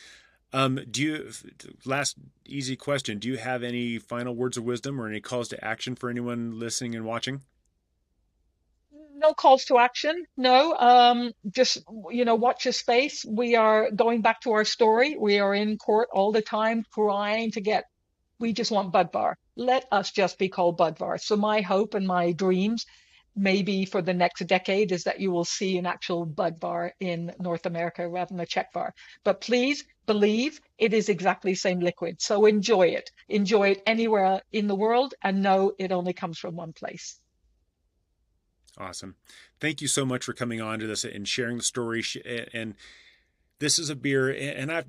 [0.52, 1.30] Um, do you?
[1.84, 3.18] Last easy question.
[3.18, 6.58] Do you have any final words of wisdom or any calls to action for anyone
[6.58, 7.42] listening and watching?
[9.14, 10.24] No calls to action.
[10.36, 10.74] No.
[10.74, 11.78] Um, just,
[12.10, 13.24] you know, watch your space.
[13.24, 15.16] We are going back to our story.
[15.18, 17.84] We are in court all the time trying to get,
[18.40, 19.34] we just want Budvar.
[19.54, 21.20] Let us just be called Budvar.
[21.20, 22.86] So my hope and my dreams
[23.36, 27.66] maybe for the next decade is that you will see an actual Budvar in North
[27.66, 28.90] America rather than a Czechvar.
[29.22, 32.20] But please believe it is exactly the same liquid.
[32.20, 33.10] So enjoy it.
[33.28, 37.20] Enjoy it anywhere in the world and know it only comes from one place.
[38.78, 39.16] Awesome.
[39.60, 42.02] Thank you so much for coming on to this and sharing the story.
[42.52, 42.74] And
[43.60, 44.84] this is a beer, and I,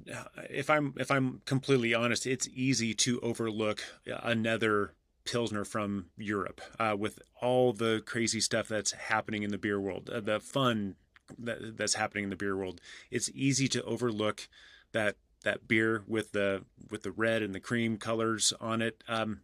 [0.50, 4.94] if I'm if I'm completely honest, it's easy to overlook another
[5.26, 10.10] pilsner from Europe uh, with all the crazy stuff that's happening in the beer world,
[10.10, 10.96] uh, the fun,
[11.38, 12.82] that, that's happening in the beer world.
[13.12, 14.48] It's easy to overlook
[14.94, 19.04] that that beer with the with the red and the cream colors on it.
[19.08, 19.42] Um,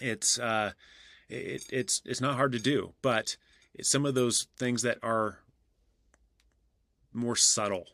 [0.00, 0.72] it's uh,
[1.28, 3.36] it, it's it's not hard to do, but
[3.82, 5.40] some of those things that are
[7.12, 7.86] more subtle.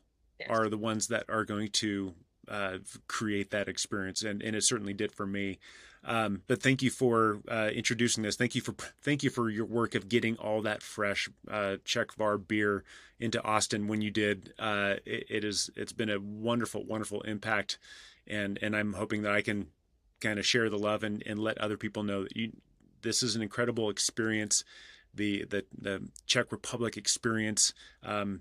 [0.48, 2.14] Are the ones that are going to
[2.48, 2.78] uh,
[3.08, 5.58] create that experience, and and it certainly did for me.
[6.04, 8.36] Um, but thank you for uh, introducing this.
[8.36, 12.46] Thank you for thank you for your work of getting all that fresh uh, Czechvar
[12.46, 12.84] beer
[13.20, 14.52] into Austin when you did.
[14.58, 17.78] Uh, it, it is it's been a wonderful wonderful impact,
[18.26, 19.68] and and I'm hoping that I can
[20.20, 22.52] kind of share the love and, and let other people know that you
[23.02, 24.64] this is an incredible experience.
[25.14, 28.40] The the the Czech Republic experience, um,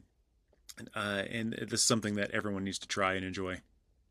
[0.95, 3.59] uh, and this is something that everyone needs to try and enjoy.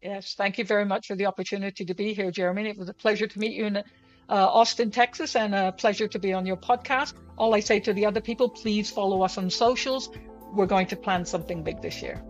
[0.03, 2.69] Yes, thank you very much for the opportunity to be here, Jeremy.
[2.69, 3.83] It was a pleasure to meet you in uh,
[4.29, 7.15] Austin, Texas, and a pleasure to be on your podcast.
[7.37, 10.11] All I say to the other people, please follow us on socials.
[10.53, 12.23] We're going to plan something big this year.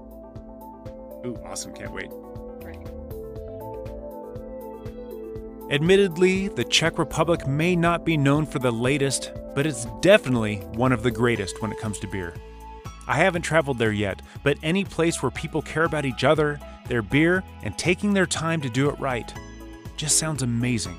[1.24, 1.74] Ooh, awesome.
[1.74, 2.10] Can't wait.
[5.70, 10.90] Admittedly, the Czech Republic may not be known for the latest, but it's definitely one
[10.90, 12.34] of the greatest when it comes to beer.
[13.10, 17.00] I haven't traveled there yet, but any place where people care about each other their
[17.02, 19.32] beer, and taking their time to do it right.
[19.96, 20.98] Just sounds amazing.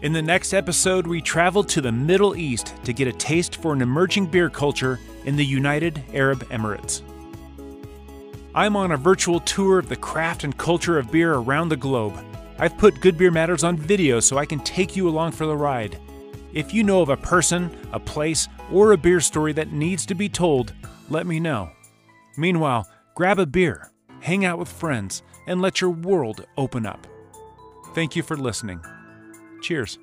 [0.00, 3.72] In the next episode, we travel to the Middle East to get a taste for
[3.72, 7.02] an emerging beer culture in the United Arab Emirates.
[8.54, 12.16] I'm on a virtual tour of the craft and culture of beer around the globe.
[12.60, 15.56] I've put Good Beer Matters on video so I can take you along for the
[15.56, 15.98] ride.
[16.58, 20.14] If you know of a person, a place, or a beer story that needs to
[20.14, 20.74] be told,
[21.08, 21.70] let me know.
[22.36, 23.90] Meanwhile, grab a beer
[24.20, 27.06] hang out with friends, and let your world open up.
[27.94, 28.80] Thank you for listening.
[29.62, 29.98] Cheers.